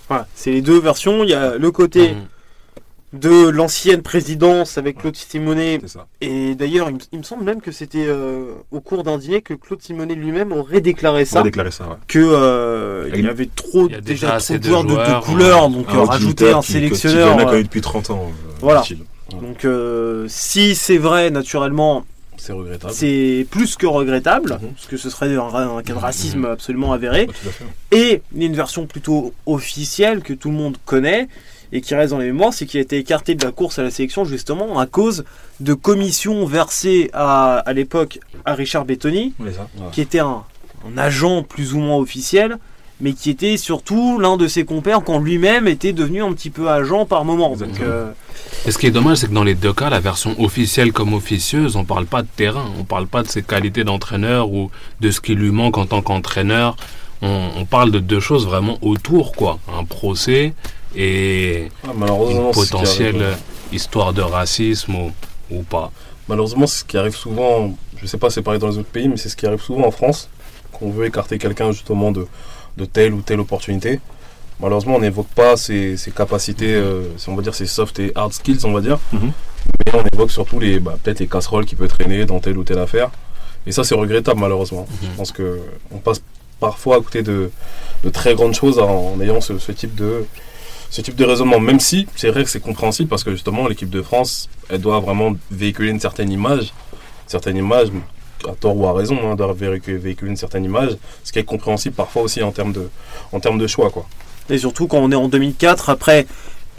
voilà, 0.07 0.27
c'est 0.35 0.51
les 0.51 0.61
deux 0.61 0.79
versions. 0.79 1.23
Il 1.23 1.29
y 1.29 1.33
a 1.33 1.57
le 1.57 1.71
côté 1.71 2.13
mhm. 2.13 3.19
de 3.19 3.47
l'ancienne 3.49 4.01
présidence 4.01 4.77
avec 4.77 4.97
Claude 4.97 5.15
Simonet. 5.15 5.79
Et 6.21 6.55
d'ailleurs, 6.55 6.89
il, 7.11 7.19
me 7.19 7.23
semble 7.23 7.43
même 7.43 7.61
que 7.61 7.71
c'était 7.71 8.05
euh, 8.05 8.53
au 8.71 8.81
cours 8.81 9.03
d'un 9.03 9.17
dîner 9.17 9.41
que 9.41 9.53
Claude 9.53 9.81
Simonet 9.81 10.15
lui-même 10.15 10.51
aurait 10.51 10.81
déclaré 10.81 11.25
ça. 11.25 11.41
déclaré 11.41 11.71
ça, 11.71 11.99
Que 12.07 12.19
euh, 12.19 13.09
il 13.15 13.23
y 13.23 13.29
avait 13.29 13.49
trop, 13.53 13.87
déjà, 13.87 14.37
trop 14.37 14.57
de 14.57 14.63
joueurs 14.63 14.83
de, 14.83 14.95
de 14.95 15.25
couleur, 15.25 15.69
donc 15.69 15.87
rajouter 15.89 16.51
un 16.51 16.61
sélectionneur. 16.61 17.37
Il 17.37 17.41
y 17.41 17.45
en 17.45 17.47
a 17.47 17.61
depuis 17.61 17.81
30 17.81 18.09
ans. 18.09 18.31
voilà. 18.61 18.83
Donc 19.29 19.65
si 20.27 20.75
c'est 20.75 20.97
vrai, 20.97 21.29
naturellement, 21.31 22.05
c'est 22.45 22.53
regrettable. 22.53 22.93
C'est 22.93 23.47
plus 23.49 23.75
que 23.75 23.87
regrettable, 23.87 24.53
mhm. 24.53 24.73
parce 24.73 24.87
que 24.87 24.97
ce 24.97 25.09
serait 25.09 25.35
un, 25.35 25.81
cas 25.81 25.93
de 25.93 25.99
racisme 25.99 26.45
absolument 26.45 26.93
avéré. 26.93 27.27
et 27.91 28.21
une 28.35 28.55
version 28.55 28.85
plutôt 28.85 29.33
officielle 29.45 30.21
que 30.21 30.33
tout 30.33 30.49
le 30.49 30.55
monde 30.55 30.77
connaît 30.85 31.27
et 31.71 31.81
qui 31.81 31.95
reste 31.95 32.11
dans 32.11 32.19
les 32.19 32.27
mémoires, 32.27 32.53
c'est 32.53 32.67
qu'il 32.67 32.79
a 32.79 32.83
été 32.83 32.97
écarté 32.97 33.33
de 33.33 33.43
la 33.43 33.51
course 33.51 33.79
à 33.79 33.83
la 33.83 33.89
sélection 33.89 34.23
justement 34.23 34.79
à 34.79 34.85
cause 34.85 35.25
de 35.59 35.73
commissions 35.73 36.45
versées 36.45 37.09
à, 37.13 37.57
à 37.57 37.73
l'époque 37.73 38.19
à 38.45 38.53
Richard 38.53 38.85
Bettoni, 38.85 39.33
qui 39.91 40.01
était 40.01 40.19
un, 40.19 40.43
un 40.87 40.97
agent 40.97 41.41
plus 41.43 41.73
ou 41.73 41.79
moins 41.79 41.97
officiel 41.97 42.59
mais 43.01 43.13
qui 43.13 43.29
était 43.29 43.57
surtout 43.57 44.19
l'un 44.19 44.37
de 44.37 44.47
ses 44.47 44.63
compères 44.63 45.03
quand 45.03 45.19
lui-même 45.19 45.67
était 45.67 45.93
devenu 45.93 46.23
un 46.23 46.31
petit 46.33 46.49
peu 46.49 46.69
agent 46.69 47.05
par 47.05 47.25
moment. 47.25 47.53
Euh, 47.81 48.11
Et 48.65 48.71
ce 48.71 48.77
qui 48.77 48.87
est 48.87 48.91
dommage, 48.91 49.17
c'est 49.17 49.27
que 49.27 49.33
dans 49.33 49.43
les 49.43 49.55
deux 49.55 49.73
cas, 49.73 49.89
la 49.89 49.99
version 49.99 50.39
officielle 50.41 50.93
comme 50.93 51.13
officieuse, 51.13 51.75
on 51.75 51.81
ne 51.81 51.85
parle 51.85 52.05
pas 52.05 52.21
de 52.21 52.27
terrain, 52.35 52.65
on 52.75 52.79
ne 52.79 52.85
parle 52.85 53.07
pas 53.07 53.21
de 53.21 53.27
ses 53.27 53.43
qualités 53.43 53.83
d'entraîneur 53.83 54.49
ou 54.49 54.71
de 55.01 55.11
ce 55.11 55.19
qui 55.19 55.35
lui 55.35 55.51
manque 55.51 55.77
en 55.77 55.85
tant 55.85 56.01
qu'entraîneur. 56.01 56.77
On, 57.21 57.65
parle 57.65 57.89
de 57.89 57.97
deux 57.97 58.19
choses 58.19 58.45
vraiment 58.45 58.77
autour, 58.83 59.31
quoi. 59.31 59.57
Un 59.75 59.83
procès 59.83 60.53
et 60.95 61.71
ah, 61.83 61.91
une 61.91 62.51
potentielle 62.51 63.35
histoire 63.71 64.13
de 64.13 64.21
racisme 64.21 64.95
ou, 64.95 65.11
ou 65.49 65.63
pas. 65.63 65.91
Malheureusement, 66.27 66.67
c'est 66.67 66.79
ce 66.79 66.85
qui 66.85 66.97
arrive 66.97 67.15
souvent, 67.15 67.75
je 67.97 68.03
ne 68.03 68.07
sais 68.07 68.17
pas 68.17 68.29
si 68.29 68.35
c'est 68.35 68.41
pareil 68.43 68.59
dans 68.59 68.67
les 68.67 68.77
autres 68.77 68.89
pays, 68.89 69.07
mais 69.07 69.17
c'est 69.17 69.29
ce 69.29 69.35
qui 69.35 69.47
arrive 69.47 69.61
souvent 69.61 69.87
en 69.87 69.91
France, 69.91 70.29
qu'on 70.71 70.91
veut 70.91 71.05
écarter 71.05 71.39
quelqu'un 71.39 71.71
justement 71.71 72.11
de, 72.11 72.27
de 72.77 72.85
telle 72.85 73.13
ou 73.13 73.21
telle 73.21 73.39
opportunité. 73.39 73.99
Malheureusement, 74.59 74.95
on 74.95 74.99
n'évoque 74.99 75.27
pas 75.27 75.57
ses, 75.57 75.97
capacités, 76.15 76.73
euh, 76.73 77.03
on 77.27 77.35
va 77.35 77.41
dire 77.41 77.53
ses 77.53 77.65
soft 77.65 77.99
et 77.99 78.11
hard 78.15 78.31
skills, 78.33 78.59
on 78.63 78.71
va 78.71 78.81
dire. 78.81 78.99
Mhm. 79.11 79.31
Mais 79.85 79.99
on 79.99 80.03
évoque 80.13 80.31
surtout 80.31 80.59
les, 80.59 80.79
bah, 80.79 80.97
peut-être 81.03 81.19
les 81.19 81.27
casseroles 81.27 81.65
qui 81.65 81.75
peut 81.75 81.87
traîner 81.87 82.25
dans 82.25 82.39
telle 82.39 82.57
ou 82.57 82.63
telle 82.63 82.79
affaire. 82.79 83.09
Et 83.67 83.71
ça, 83.71 83.83
c'est 83.83 83.95
regrettable, 83.95 84.39
malheureusement. 84.39 84.87
Mhm. 84.89 85.09
Je 85.11 85.17
pense 85.17 85.31
qu'on 85.31 85.97
passe 85.97 86.21
parfois 86.59 86.97
à 86.97 86.99
côté 86.99 87.21
de, 87.21 87.51
très 88.13 88.33
grandes 88.35 88.53
choses 88.53 88.79
en, 88.79 89.19
ayant 89.19 89.41
ce, 89.41 89.53
type 89.71 89.95
de, 89.95 90.25
ce 90.89 91.01
type 91.01 91.15
de 91.15 91.25
raisonnement. 91.25 91.59
Même 91.59 91.81
si 91.81 92.07
c'est 92.15 92.29
vrai 92.29 92.43
que 92.43 92.49
c'est 92.49 92.61
compréhensible 92.61 93.09
parce 93.09 93.23
que 93.23 93.31
justement, 93.31 93.67
l'équipe 93.67 93.89
de 93.89 94.01
France, 94.01 94.49
elle 94.69 94.79
doit 94.79 94.99
vraiment 94.99 95.35
véhiculer 95.51 95.89
une 95.89 95.99
certaine 95.99 96.31
image. 96.31 96.73
Une 97.25 97.29
certaine 97.29 97.57
image, 97.57 97.89
à 98.49 98.53
tort 98.53 98.77
ou 98.77 98.87
à 98.87 98.93
raison, 98.93 99.17
hein, 99.23 99.35
doivent 99.35 99.57
véhiculer 99.57 100.31
une 100.31 100.37
certaine 100.37 100.63
image, 100.63 100.97
ce 101.23 101.31
qui 101.31 101.39
est 101.39 101.43
compréhensible 101.43 101.95
parfois 101.95 102.23
aussi 102.23 102.41
en 102.43 102.51
termes 102.51 102.73
de, 102.73 102.89
en 103.31 103.39
termes 103.39 103.57
de 103.57 103.67
choix. 103.67 103.89
Quoi. 103.89 104.05
Et 104.49 104.57
surtout 104.57 104.87
quand 104.87 104.99
on 104.99 105.11
est 105.11 105.15
en 105.15 105.27
2004, 105.27 105.89
après 105.89 106.27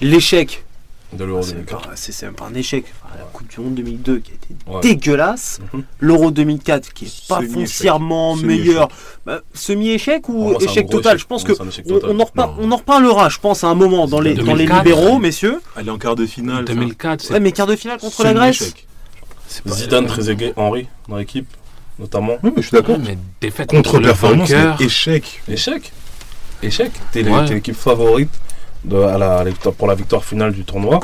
l'échec 0.00 0.64
de 1.12 1.24
l'Euro 1.24 1.42
C'est 1.42 2.22
même 2.22 2.34
pas 2.34 2.46
un 2.46 2.54
échec. 2.54 2.84
la 3.16 3.24
Coupe 3.32 3.48
du 3.48 3.60
Monde 3.60 3.74
2002 3.74 4.18
qui 4.18 4.32
a 4.32 4.34
été 4.34 4.88
dégueulasse. 4.88 5.60
Mhm. 5.72 5.84
L'Euro 6.00 6.30
2004 6.30 6.92
qui 6.92 7.04
est 7.06 7.28
pas 7.28 7.40
foncièrement 7.42 8.36
meilleur. 8.36 8.88
Bah, 9.24 9.40
semi-échec 9.54 10.28
ou 10.28 10.54
échec 10.60 10.88
total? 10.88 11.18
Je 11.18 11.26
pense 11.26 11.44
que 11.44 11.52
on, 11.52 12.70
en 12.70 12.76
reparlera, 12.76 13.28
je 13.28 13.38
pense, 13.38 13.64
à 13.64 13.68
un 13.68 13.74
moment 13.74 14.06
dans 14.06 14.20
les, 14.20 14.34
dans 14.34 14.54
les 14.54 14.66
libéraux, 14.66 15.18
messieurs. 15.18 15.60
Elle 15.76 15.88
est 15.88 15.90
en 15.90 15.98
quart 15.98 16.16
de 16.16 16.26
finale. 16.26 16.64
2004. 16.64 17.30
Ouais, 17.30 17.40
mais 17.40 17.52
quart 17.52 17.66
de 17.66 17.76
finale 17.76 17.98
contre 17.98 18.24
la 18.24 18.34
Grèce. 18.34 18.74
Zidane, 19.66 20.06
Trezeguet, 20.06 20.52
Henri 20.56 20.88
dans 21.08 21.16
l'équipe, 21.16 21.48
notamment. 21.98 22.36
Oui, 22.42 22.52
mais 22.54 22.62
je 22.62 22.68
suis 22.68 22.76
d'accord. 22.76 22.98
mais 22.98 23.18
défaite 23.40 23.70
contre, 23.70 23.98
performance, 24.00 24.50
échec. 24.80 25.42
Échec. 25.48 25.92
Échec. 26.62 26.92
T'es 27.12 27.22
l'équipe 27.22 27.76
favorite 27.76 28.30
de, 28.84 28.96
à 28.96 29.18
la, 29.18 29.44
pour 29.76 29.86
la 29.88 29.94
victoire 29.94 30.24
finale 30.24 30.52
du 30.52 30.64
tournoi. 30.64 31.00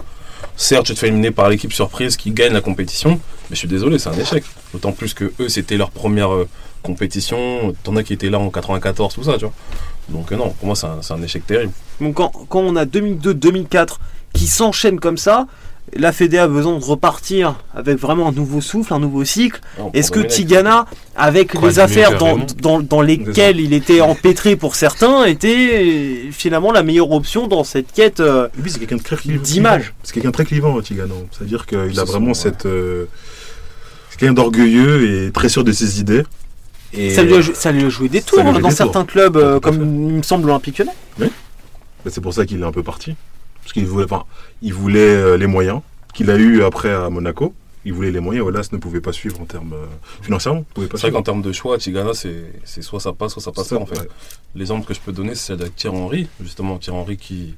Certes, 0.57 0.87
tu 0.87 0.95
te 0.95 0.99
fais 0.99 1.09
éliminer 1.09 1.31
par 1.31 1.49
l'équipe 1.49 1.73
surprise 1.73 2.17
qui 2.17 2.31
gagne 2.31 2.53
la 2.53 2.61
compétition, 2.61 3.13
mais 3.49 3.55
je 3.55 3.57
suis 3.57 3.69
désolé, 3.69 3.99
c'est 3.99 4.11
un 4.11 4.19
échec. 4.19 4.45
D'autant 4.73 4.93
plus 4.93 5.15
que 5.15 5.33
eux, 5.41 5.49
c'était 5.49 5.77
leur 5.77 5.91
première 5.91 6.33
euh, 6.33 6.49
compétition. 6.83 7.75
T'en 7.83 7.97
as 7.97 8.03
qui 8.03 8.13
étaient 8.13 8.31
là 8.31 8.39
en 8.39 8.51
94, 8.51 9.15
tout 9.15 9.23
ça, 9.25 9.35
tu 9.35 9.45
vois. 9.45 9.55
Donc 10.09 10.31
euh, 10.31 10.37
non, 10.37 10.51
pour 10.51 10.67
moi, 10.67 10.77
c'est 10.77 10.87
un, 10.87 11.01
un, 11.17 11.23
échec 11.23 11.47
terrible. 11.47 11.73
Donc 12.01 12.15
quand, 12.15 12.31
quand 12.49 12.61
on 12.61 12.77
a 12.77 12.85
2002-2004 12.85 13.97
qui 14.35 14.47
s'enchaînent 14.47 15.01
comme 15.01 15.19
ça, 15.19 15.47
la 15.95 16.13
Fédé 16.13 16.39
a 16.39 16.49
besoin 16.49 16.79
de 16.79 16.85
repartir 16.85 17.57
avec 17.75 17.99
vraiment 17.99 18.29
un 18.29 18.33
nouveau 18.33 18.61
souffle, 18.61 18.95
un 18.95 18.99
nouveau 18.99 19.25
cycle. 19.25 19.61
Est-ce 19.93 20.11
que 20.11 20.21
Tigana, 20.21 20.87
avec 21.17 21.61
les 21.61 21.79
affaires 21.79 22.19
dans, 22.19 23.03
lesquelles 23.03 23.61
il 23.61 23.73
était 23.73 24.01
empêtré 24.01 24.57
pour 24.57 24.75
certains, 24.75 25.25
était 25.25 26.29
finalement 26.31 26.73
la 26.73 26.83
meilleure 26.83 27.11
option 27.13 27.47
dans 27.47 27.65
cette 27.65 27.93
quête 27.93 28.21
euh, 28.21 28.49
d'image 29.43 29.95
C'est 30.03 30.15
quelqu'un 30.15 30.29
de 30.29 30.33
très 30.33 30.45
clivant, 30.45 30.81
Tigana. 30.81 31.15
C'est-à-dire 31.31 31.67
qu'il 31.67 31.99
a 31.99 32.05
vraiment 32.05 32.35
cette. 32.35 32.67
Euh, 32.67 33.07
c'est 34.11 34.19
quelqu'un 34.19 34.35
d'orgueilleux 34.35 35.27
et 35.27 35.33
très 35.33 35.49
sûr 35.49 35.65
de 35.65 35.73
ses 35.73 36.01
idées. 36.01 36.23
Et 36.95 37.11
ça, 37.11 37.23
lui 37.23 37.35
a, 37.85 37.89
joué 37.89 38.09
des 38.09 38.21
tours 38.21 38.41
hein, 38.41 38.59
dans 38.61 38.71
certains 38.71 39.05
clubs, 39.07 39.37
euh, 39.37 39.61
comme 39.61 39.77
il 39.77 40.17
me 40.17 40.23
semble 40.23 40.47
l'Olympique 40.47 40.83
Oui. 41.19 41.29
Bah, 42.05 42.11
c'est 42.13 42.21
pour 42.21 42.35
ça 42.35 42.45
qu'il 42.45 42.61
est 42.61 42.65
un 42.65 42.73
peu 42.73 42.83
parti. 42.83 43.15
Parce 43.62 43.72
qu'il 43.72 43.87
voulait, 43.87 44.05
enfin, 44.05 44.25
il 44.61 44.75
voulait 44.75 45.01
euh, 45.01 45.37
les 45.37 45.46
moyens 45.46 45.81
qu'il 46.14 46.31
a 46.31 46.37
eu 46.37 46.62
après 46.62 46.92
à 46.92 47.09
Monaco. 47.09 47.55
il 47.85 47.92
voulait 47.92 48.11
les 48.11 48.20
moyens. 48.20 48.46
Olas 48.46 48.68
ne 48.72 48.79
pouvait 48.79 49.01
pas 49.01 49.12
suivre 49.12 49.40
en 49.40 49.44
termes 49.44 49.72
euh, 49.72 49.87
financièrement. 50.20 50.64
C'est 50.77 51.01
vrai 51.01 51.12
qu'en 51.12 51.22
termes 51.22 51.42
de 51.42 51.53
choix, 51.53 51.79
Tigana, 51.79 52.12
c'est 52.14 52.83
soit 52.83 53.01
ça 53.01 53.12
passe, 53.12 53.33
soit 53.33 53.42
ça 53.42 53.53
passe 53.53 53.68
pas 53.68 53.77
en 53.77 53.87
fait. 53.87 54.09
L'exemple 54.55 54.87
que 54.87 54.94
je 54.94 55.01
peux 55.01 55.12
donner, 55.12 55.35
c'est 55.35 55.53
avec 55.53 55.77
Thierry 55.77 55.96
Henry, 55.96 56.29
justement 56.42 56.79
Thierry 56.79 56.98
Henry 56.98 57.16
qui, 57.16 57.55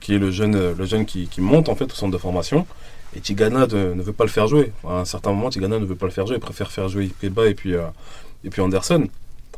qui 0.00 0.14
est 0.14 0.18
le 0.18 0.30
jeune, 0.30 0.74
le 0.76 0.84
jeune 0.86 1.06
qui, 1.06 1.28
monte 1.38 1.68
en 1.68 1.74
fait 1.74 1.84
au 1.84 1.94
centre 1.94 2.12
de 2.12 2.18
formation. 2.18 2.66
Et 3.14 3.20
Tigana 3.20 3.66
ne, 3.66 4.02
veut 4.02 4.12
pas 4.12 4.24
le 4.24 4.30
faire 4.30 4.46
jouer. 4.46 4.72
À 4.86 5.00
un 5.00 5.04
certain 5.04 5.32
moment, 5.32 5.50
Tigana 5.50 5.78
ne 5.78 5.84
veut 5.84 5.96
pas 5.96 6.06
le 6.06 6.12
faire 6.12 6.26
jouer. 6.26 6.36
Il 6.36 6.40
préfère 6.40 6.72
faire 6.72 6.88
jouer 6.88 7.04
Ipeba 7.04 7.46
et 7.46 7.54
puis, 7.54 7.74
euh, 7.74 7.82
et 8.44 8.50
puis 8.50 8.62
Anderson. 8.62 9.06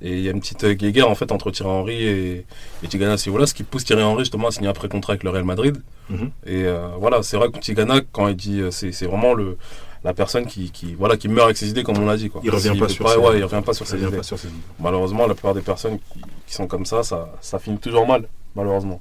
Et 0.00 0.12
il 0.12 0.20
y 0.20 0.28
a 0.28 0.33
une 0.33 0.40
petite 0.40 0.64
guéguerre 0.66 1.09
en 1.09 1.14
fait 1.14 1.30
entre 1.33 1.50
Thierry 1.50 1.70
Henry 1.70 2.02
et, 2.02 2.46
et 2.83 2.88
Tigana 2.88 3.16
Sivola, 3.16 3.46
ce 3.46 3.54
qui 3.54 3.62
pousse 3.62 3.85
Thierry 3.85 4.02
Henry 4.02 4.20
justement 4.20 4.48
à 4.48 4.50
signer 4.50 4.68
un 4.68 4.72
pré-contrat 4.72 5.12
avec 5.12 5.22
le 5.22 5.30
Real 5.30 5.44
Madrid. 5.44 5.80
Mhm. 6.11 6.30
Et 6.46 6.64
euh, 6.64 6.88
voilà, 6.98 7.22
c'est 7.22 7.37
vrai 7.37 7.50
que 7.50 7.59
Tigana, 7.59 8.00
quand 8.12 8.28
il 8.28 8.37
dit, 8.37 8.61
c'est 8.70 9.07
vraiment 9.07 9.35
le, 9.35 9.57
la 10.04 10.12
personne 10.12 10.46
qui, 10.46 10.94
voilà, 10.98 11.16
qui 11.16 11.28
meurt 11.28 11.46
avec 11.46 11.57
ses 11.57 11.70
idées, 11.70 11.83
comme 11.83 11.98
on 11.98 12.07
l'a 12.07 12.16
dit. 12.16 12.28
Quoi. 12.28 12.42
Il 12.44 12.50
revient 12.50 12.78
pas, 12.78 12.88
sur 12.88 13.09
ses... 13.09 13.16
ouais, 13.16 13.38
il 13.38 13.44
revient 13.44 13.62
pas 13.64 13.72
sur 13.72 13.87
ses 13.87 13.96
idées. 13.96 14.20
Malheureusement, 14.78 15.26
la 15.26 15.35
plupart 15.35 15.54
des 15.54 15.62
personnes 15.62 15.98
qui, 16.46 16.54
sont 16.54 16.66
comme 16.66 16.85
ça, 16.85 17.02
ça, 17.02 17.33
ça 17.40 17.59
finit 17.59 17.78
toujours 17.78 18.07
mal, 18.07 18.28
malheureusement. 18.54 19.00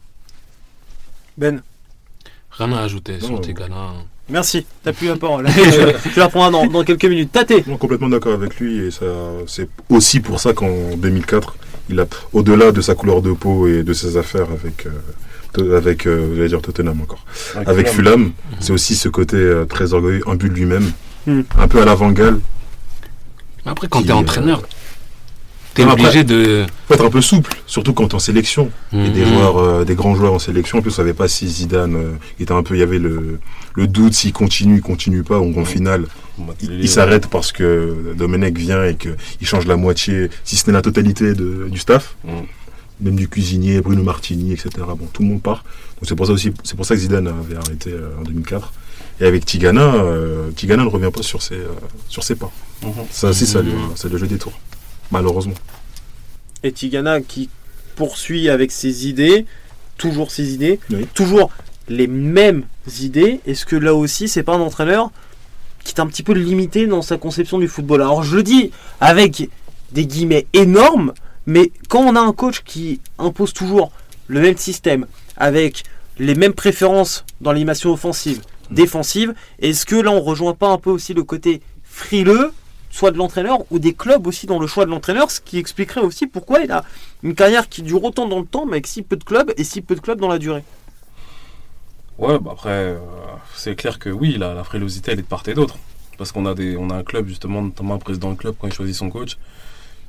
Ben 1.37 1.61
Rien 2.51 2.71
à 2.73 2.81
ajouter 2.81 3.19
sur 3.19 3.41
Tigana. 3.41 3.93
Merci, 4.29 4.65
t'as 4.83 4.93
plus 4.93 5.07
la 5.07 5.17
parole. 5.17 5.47
tu 6.13 6.19
la 6.19 6.25
reprendras 6.25 6.51
dans, 6.51 6.65
dans, 6.67 6.83
quelques 6.83 7.05
minutes. 7.05 7.31
Tate 7.31 7.63
Complètement 7.77 8.09
d'accord 8.09 8.33
avec 8.33 8.57
lui, 8.59 8.87
et 8.87 8.91
ça, 8.91 9.05
c'est 9.47 9.67
aussi 9.89 10.21
pour 10.21 10.39
ça 10.39 10.53
qu'en 10.53 10.95
2004, 10.95 11.55
il 11.89 11.99
a, 11.99 12.05
au-delà 12.31 12.71
de 12.71 12.79
sa 12.81 12.95
couleur 12.95 13.21
de 13.21 13.33
peau 13.33 13.67
et 13.67 13.83
de 13.83 13.93
ses 13.93 14.17
affaires 14.17 14.47
avec. 14.51 14.85
Euh, 14.87 14.91
avec, 15.77 16.07
euh, 16.07 16.47
dire 16.47 16.63
Tottenham 16.63 16.99
encore. 17.01 17.23
Avec, 17.67 17.87
Fulham, 17.87 18.21
mhm. 18.21 18.31
c'est 18.59 18.73
aussi 18.73 18.95
ce 18.95 19.07
côté 19.07 19.37
euh, 19.37 19.65
très 19.65 19.93
orgueilleux, 19.93 20.23
un 20.27 20.33
but 20.33 20.49
de 20.49 20.55
lui-même, 20.55 20.91
hmm. 21.27 21.41
un 21.59 21.67
peu 21.67 21.79
à 21.79 21.85
l'avant-gale. 21.85 22.39
Après, 23.63 23.87
quand 23.87 24.01
tu 24.01 24.07
es 24.07 24.13
entraîneur, 24.13 24.63
euh, 25.81 25.83
tu 25.83 25.89
es 25.89 25.91
obligé 25.91 26.23
de. 26.23 26.65
Faut 26.87 26.93
être 26.93 27.05
un 27.05 27.09
peu 27.09 27.21
souple, 27.21 27.51
surtout 27.65 27.93
quand 27.93 28.13
en 28.13 28.19
sélection. 28.19 28.71
Et 28.93 29.09
des, 29.09 29.21
mhm. 29.21 29.27
joueurs, 29.27 29.85
des 29.85 29.95
grands 29.95 30.15
joueurs 30.15 30.33
en 30.33 30.39
sélection. 30.39 30.79
En 30.79 30.81
plus, 30.81 30.91
on 30.91 30.95
savait 30.95 31.13
pas 31.13 31.27
si 31.27 31.47
Zidane 31.47 32.17
était 32.39 32.53
un 32.53 32.63
peu. 32.63 32.75
Il 32.75 32.79
y 32.79 32.83
avait 32.83 32.99
le, 32.99 33.39
le 33.75 33.87
doute 33.87 34.13
s'il 34.13 34.33
continue, 34.33 34.75
il 34.75 34.81
continue 34.81 35.23
pas. 35.23 35.39
En 35.39 35.65
finale, 35.65 36.05
il, 36.61 36.89
s'arrête 36.89 37.27
parce 37.27 37.51
que 37.51 38.13
Domenech 38.15 38.57
vient 38.57 38.83
et 38.83 38.95
qu'il 38.95 39.47
change 39.47 39.65
la 39.65 39.75
moitié, 39.75 40.29
si 40.43 40.55
ce 40.55 40.67
n'est 40.67 40.73
la 40.73 40.81
totalité 40.81 41.33
de, 41.33 41.67
du 41.69 41.79
staff. 41.79 42.15
Mm 42.25 42.41
même 43.03 43.15
du 43.15 43.27
cuisinier, 43.27 43.81
Bruno 43.81 44.03
Martini, 44.03 44.53
etc. 44.53 44.69
Bon, 44.77 45.07
tout 45.11 45.21
le 45.21 45.29
monde 45.29 45.41
part. 45.41 45.63
Donc 45.95 46.07
c'est 46.07 46.15
pour 46.15 46.25
ça 46.25 46.33
aussi, 46.33 46.53
c'est 46.63 46.75
pour 46.75 46.85
ça 46.85 46.95
que 46.95 47.01
Zidane 47.01 47.27
avait 47.27 47.55
arrêté 47.55 47.91
euh, 47.91 48.19
en 48.19 48.23
2004. 48.23 48.73
Et 49.21 49.25
avec 49.25 49.45
Tigana, 49.45 49.93
euh, 49.95 50.49
Tigana 50.51 50.83
ne 50.83 50.89
revient 50.89 51.11
pas 51.13 51.21
sur 51.21 51.41
ses, 51.41 51.55
euh, 51.55 51.67
sur 52.09 52.23
ses 52.23 52.35
pas. 52.35 52.51
Mhm. 52.81 52.91
Ça 53.11 53.29
aussi, 53.29 53.45
ça, 53.45 53.61
c'est 53.95 54.09
le 54.09 54.17
jeu 54.17 54.27
des 54.27 54.37
tours, 54.37 54.59
malheureusement. 55.13 55.53
Et 56.63 56.71
Tigana 56.71 57.21
qui 57.21 57.49
poursuit 57.95 58.49
avec 58.49 58.71
ses 58.71 59.07
idées, 59.07 59.45
toujours 59.97 60.31
ses 60.31 60.53
idées, 60.53 60.79
toujours 61.13 61.51
les 61.87 62.07
mêmes 62.07 62.65
idées. 62.99 63.39
Est-ce 63.45 63.65
que 63.65 63.75
là 63.75 63.93
aussi, 63.93 64.27
c'est 64.27 64.43
pas 64.43 64.55
un 64.55 64.61
entraîneur 64.61 65.11
qui 65.83 65.93
est 65.93 65.99
un 65.99 66.07
petit 66.07 66.23
peu 66.23 66.33
limité 66.33 66.87
dans 66.87 67.01
sa 67.01 67.17
conception 67.17 67.59
du 67.59 67.67
football? 67.67 68.01
Alors 68.01 68.23
je 68.23 68.35
le 68.35 68.43
dis 68.43 68.71
avec 68.99 69.49
des 69.91 70.05
guillemets 70.05 70.47
énormes, 70.53 71.13
mais 71.45 71.71
quand 71.89 72.01
on 72.01 72.15
a 72.15 72.21
un 72.21 72.33
coach 72.33 72.63
qui 72.65 72.99
impose 73.19 73.53
toujours 73.53 73.91
le 74.27 74.41
même 74.41 74.57
système, 74.57 75.05
avec 75.37 75.83
les 76.17 76.35
mêmes 76.35 76.53
préférences 76.53 77.25
dans 77.41 77.51
l'animation 77.51 77.91
offensive, 77.91 78.41
défensive, 78.71 79.33
est-ce 79.59 79.85
que 79.85 79.95
là 79.95 80.11
on 80.11 80.21
rejoint 80.21 80.55
pas 80.55 80.69
un 80.69 80.77
peu 80.77 80.89
aussi 80.89 81.13
le 81.13 81.23
côté 81.23 81.61
frileux, 81.83 82.51
soit 82.93 83.09
de 83.09 83.17
l'entraîneur 83.17 83.59
ou 83.71 83.79
des 83.79 83.93
clubs 83.93 84.27
aussi 84.27 84.45
dans 84.45 84.59
le 84.59 84.67
choix 84.67 84.85
de 84.85 84.91
l'entraîneur, 84.91 85.31
ce 85.31 85.41
qui 85.41 85.57
expliquerait 85.57 86.01
aussi 86.01 86.27
pourquoi 86.27 86.61
il 86.61 86.71
a 86.71 86.83
une 87.23 87.33
carrière 87.33 87.67
qui 87.67 87.81
dure 87.81 88.03
autant 88.03 88.27
dans 88.27 88.39
le 88.39 88.45
temps, 88.45 88.65
mais 88.65 88.73
avec 88.73 88.87
si 88.87 89.01
peu 89.01 89.15
de 89.15 89.23
clubs 89.23 89.51
et 89.57 89.63
si 89.63 89.81
peu 89.81 89.95
de 89.95 89.99
clubs 89.99 90.19
dans 90.19 90.27
la 90.27 90.37
durée. 90.37 90.63
Ouais, 92.19 92.37
bah 92.37 92.51
après, 92.53 92.69
euh, 92.69 92.99
c'est 93.55 93.75
clair 93.75 93.97
que 93.97 94.09
oui, 94.09 94.37
la, 94.37 94.53
la 94.53 94.63
frilosité 94.63 95.11
elle 95.11 95.19
est 95.19 95.23
de 95.23 95.27
part 95.27 95.41
et 95.47 95.55
d'autre. 95.55 95.75
Parce 96.19 96.31
qu'on 96.31 96.45
a, 96.45 96.53
des, 96.53 96.77
on 96.77 96.91
a 96.91 96.95
un 96.95 97.03
club, 97.03 97.27
justement, 97.27 97.63
notamment 97.63 97.95
un 97.95 97.97
président 97.97 98.31
de 98.31 98.37
club, 98.37 98.53
quand 98.59 98.67
il 98.67 98.73
choisit 98.73 98.95
son 98.95 99.09
coach, 99.09 99.39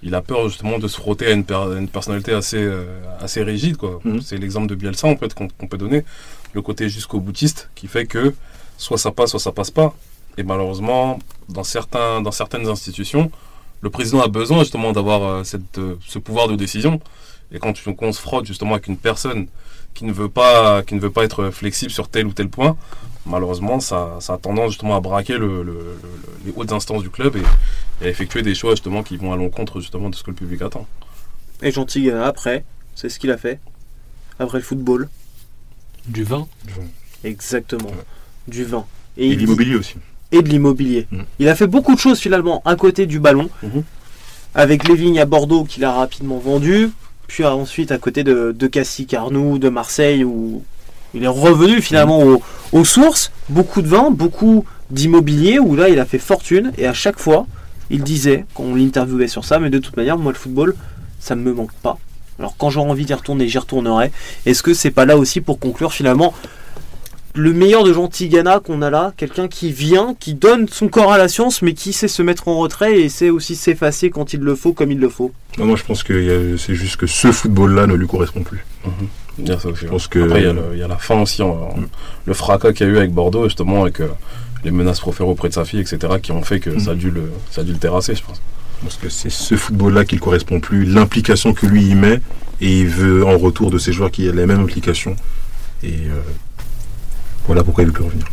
il 0.02 0.14
a 0.14 0.20
peur 0.20 0.50
justement 0.50 0.78
de 0.78 0.86
se 0.86 0.98
frotter 0.98 1.28
à 1.28 1.30
une, 1.30 1.46
une 1.48 1.88
personnalité 1.88 2.34
assez, 2.34 2.62
euh, 2.62 3.00
assez 3.18 3.42
rigide. 3.42 3.78
Quoi. 3.78 4.00
Mhm. 4.04 4.20
C'est 4.20 4.36
l'exemple 4.36 4.66
de 4.66 4.74
Bielsa 4.74 5.08
en 5.08 5.16
fait, 5.16 5.32
qu'on, 5.32 5.48
peut 5.48 5.78
donner, 5.78 6.04
le 6.52 6.60
côté 6.60 6.90
jusqu'au 6.90 7.20
boutiste 7.20 7.70
qui 7.74 7.86
fait 7.86 8.04
que 8.04 8.34
soit 8.76 8.98
ça 8.98 9.10
passe, 9.10 9.30
soit 9.30 9.40
ça 9.40 9.52
passe 9.52 9.70
pas. 9.70 9.94
Et 10.36 10.42
malheureusement, 10.42 11.18
dans, 11.48 11.64
certains, 11.64 12.20
dans 12.20 12.32
certaines 12.32 12.68
institutions, 12.68 13.30
le 13.80 13.90
président 13.90 14.20
a 14.22 14.28
besoin 14.28 14.60
justement 14.60 14.92
d'avoir 14.92 15.22
euh, 15.22 15.44
cette, 15.44 15.78
euh, 15.78 15.96
ce 16.06 16.18
pouvoir 16.18 16.48
de 16.48 16.56
décision. 16.56 17.00
Et 17.52 17.58
quand, 17.58 17.74
on 18.00 18.12
se 18.12 18.20
frotte 18.20 18.46
justement 18.46 18.72
avec 18.72 18.86
une 18.88 18.96
personne 18.96 19.46
qui 19.92 20.04
ne 20.04 20.12
veut 20.12 20.28
pas, 20.28 20.82
qui 20.82 20.94
ne 20.94 21.00
veut 21.00 21.10
pas 21.10 21.24
être 21.24 21.50
flexible 21.50 21.90
sur 21.90 22.08
tel 22.08 22.26
ou 22.26 22.32
tel 22.32 22.48
point, 22.48 22.76
malheureusement, 23.26 23.78
ça, 23.78 24.18
a 24.26 24.38
tendance 24.38 24.72
justement 24.72 24.96
à 24.96 25.00
braquer 25.00 25.38
les 25.38 26.52
hautes 26.56 26.72
instances 26.72 27.02
du 27.02 27.10
club 27.10 27.36
et, 27.36 28.04
à 28.04 28.08
effectuer 28.08 28.42
des 28.42 28.54
choix 28.54 28.72
justement 28.72 29.02
qui 29.02 29.16
vont 29.16 29.32
à 29.32 29.36
l'encontre 29.36 29.80
justement 29.80 30.10
de 30.10 30.16
ce 30.16 30.24
que 30.24 30.30
le 30.30 30.36
public 30.36 30.62
attend. 30.62 30.86
Et 31.62 31.70
Gentil, 31.70 32.10
après, 32.10 32.64
c'est 32.96 33.08
ce 33.08 33.18
qu'il 33.20 33.30
a 33.30 33.36
fait 33.36 33.60
après 34.38 34.58
le 34.58 34.64
football. 34.64 35.08
Du 36.06 36.24
vin. 36.24 36.48
Exactement, 37.22 37.92
du 38.48 38.64
vin. 38.64 38.84
Et, 39.16 39.34
l'immobilier 39.36 39.76
aussi. 39.76 39.94
Et 40.34 40.42
de 40.42 40.48
l'immobilier. 40.48 41.06
Mm. 41.10 41.20
Il 41.38 41.48
a 41.48 41.54
fait 41.54 41.68
beaucoup 41.68 41.94
de 41.94 42.00
choses 42.00 42.18
finalement 42.18 42.60
à 42.64 42.74
côté 42.74 43.06
du 43.06 43.20
ballon, 43.20 43.48
mm-hmm. 43.64 43.82
avec 44.54 44.88
les 44.88 44.96
vignes 44.96 45.20
à 45.20 45.26
Bordeaux 45.26 45.64
qu'il 45.64 45.84
a 45.84 45.92
rapidement 45.92 46.38
vendues, 46.38 46.90
puis 47.28 47.44
ensuite 47.44 47.92
à 47.92 47.98
côté 47.98 48.24
de, 48.24 48.54
de 48.56 48.66
Cassis 48.66 49.06
Carnou, 49.06 49.58
de 49.58 49.68
Marseille, 49.68 50.24
où 50.24 50.62
il 51.14 51.22
est 51.22 51.28
revenu 51.28 51.80
finalement 51.80 52.20
aux, 52.72 52.84
sources, 52.84 53.30
beaucoup 53.48 53.80
de 53.80 53.88
vin, 53.88 54.10
beaucoup 54.10 54.64
d'immobilier, 54.90 55.60
où 55.60 55.76
là 55.76 55.88
il 55.88 56.00
a 56.00 56.04
fait 56.04 56.18
fortune, 56.18 56.72
et 56.76 56.86
à 56.86 56.92
chaque 56.92 57.20
fois, 57.20 57.46
il 57.90 58.02
disait, 58.02 58.44
quand 58.54 58.64
on 58.64 58.74
l'interviewait 58.74 59.28
sur 59.28 59.44
ça, 59.44 59.60
mais 59.60 59.70
de 59.70 59.78
toute 59.78 59.96
manière, 59.96 60.18
moi 60.18 60.32
le 60.32 60.38
football, 60.38 60.74
ça 61.20 61.36
ne 61.36 61.42
me 61.42 61.52
manque 61.52 61.72
pas. 61.74 61.98
Alors 62.40 62.56
quand 62.56 62.70
j'aurai 62.70 62.90
envie 62.90 63.04
d'y 63.04 63.14
retourner, 63.14 63.48
j'y 63.48 63.58
retournerai. 63.58 64.10
Est-ce 64.44 64.62
que 64.62 64.74
c'est 64.74 64.90
pas 64.90 65.04
là 65.04 65.16
aussi 65.16 65.40
pour 65.40 65.60
conclure 65.60 65.92
finalement 65.92 66.34
le 67.34 67.52
meilleur 67.52 67.82
de 67.82 67.92
Jean 67.92 68.08
Tigana 68.08 68.60
qu'on 68.60 68.80
a 68.80 68.90
là, 68.90 69.12
quelqu'un 69.16 69.48
qui 69.48 69.72
vient, 69.72 70.14
qui 70.18 70.34
donne 70.34 70.68
son 70.68 70.88
corps 70.88 71.12
à 71.12 71.18
la 71.18 71.28
science, 71.28 71.62
mais 71.62 71.74
qui 71.74 71.92
sait 71.92 72.08
se 72.08 72.22
mettre 72.22 72.48
en 72.48 72.58
retrait 72.58 73.00
et 73.00 73.08
sait 73.08 73.30
aussi 73.30 73.56
s'effacer 73.56 74.10
quand 74.10 74.32
il 74.32 74.40
le 74.40 74.54
faut, 74.54 74.72
comme 74.72 74.92
il 74.92 75.00
le 75.00 75.08
faut. 75.08 75.32
moi, 75.58 75.76
je 75.76 75.82
pense 75.82 76.02
que 76.02 76.56
c'est 76.56 76.74
juste 76.74 76.96
que 76.96 77.06
ce 77.06 77.32
football-là 77.32 77.86
ne 77.86 77.94
lui 77.94 78.06
correspond 78.06 78.42
plus. 78.42 78.64
Mhm. 78.84 79.08
Je 79.38 79.86
pense 79.86 80.06
que... 80.06 80.20
Après, 80.20 80.44
il 80.72 80.78
y, 80.78 80.82
a 80.82 80.88
la 80.88 80.96
fin 80.96 81.20
aussi, 81.20 81.42
hein. 81.42 81.54
mm. 81.76 81.86
le 82.26 82.34
fracas 82.34 82.72
qu'il 82.72 82.86
y 82.86 82.90
a 82.90 82.92
eu 82.92 82.96
avec 82.98 83.12
Bordeaux, 83.12 83.44
justement, 83.44 83.82
avec 83.82 84.00
euh, 84.00 84.08
les 84.62 84.70
menaces 84.70 85.00
proférées 85.00 85.28
auprès 85.28 85.48
de 85.48 85.54
sa 85.54 85.64
fille, 85.64 85.80
etc., 85.80 86.14
qui 86.22 86.32
ont 86.32 86.42
fait 86.42 86.60
que 86.60 86.70
mm. 86.70 86.80
ça, 86.80 86.90
a 86.92 86.94
dû 86.94 87.10
le, 87.10 87.32
ça 87.50 87.62
a 87.62 87.64
dû 87.64 87.72
le 87.72 87.78
terrasser, 87.78 88.14
je 88.14 88.22
pense. 88.22 88.40
Parce 88.82 88.96
que 88.96 89.08
c'est 89.08 89.30
ce 89.30 89.56
football-là 89.56 90.04
qui 90.04 90.16
ne 90.16 90.20
correspond 90.20 90.60
plus, 90.60 90.84
l'implication 90.84 91.52
que 91.52 91.66
lui 91.66 91.84
y 91.84 91.94
met, 91.94 92.20
et 92.60 92.80
il 92.80 92.86
veut 92.86 93.26
en 93.26 93.36
retour 93.36 93.70
de 93.70 93.78
ces 93.78 93.92
joueurs 93.92 94.10
qui 94.10 94.26
aient 94.26 94.32
les 94.32 94.46
mêmes 94.46 94.60
implications. 94.60 95.16
Et 95.82 95.88
euh, 95.88 96.20
voilà 97.46 97.62
pourquoi 97.62 97.84
il 97.84 97.88
ne 97.88 97.92
plus 97.92 98.04
revenir. 98.04 98.26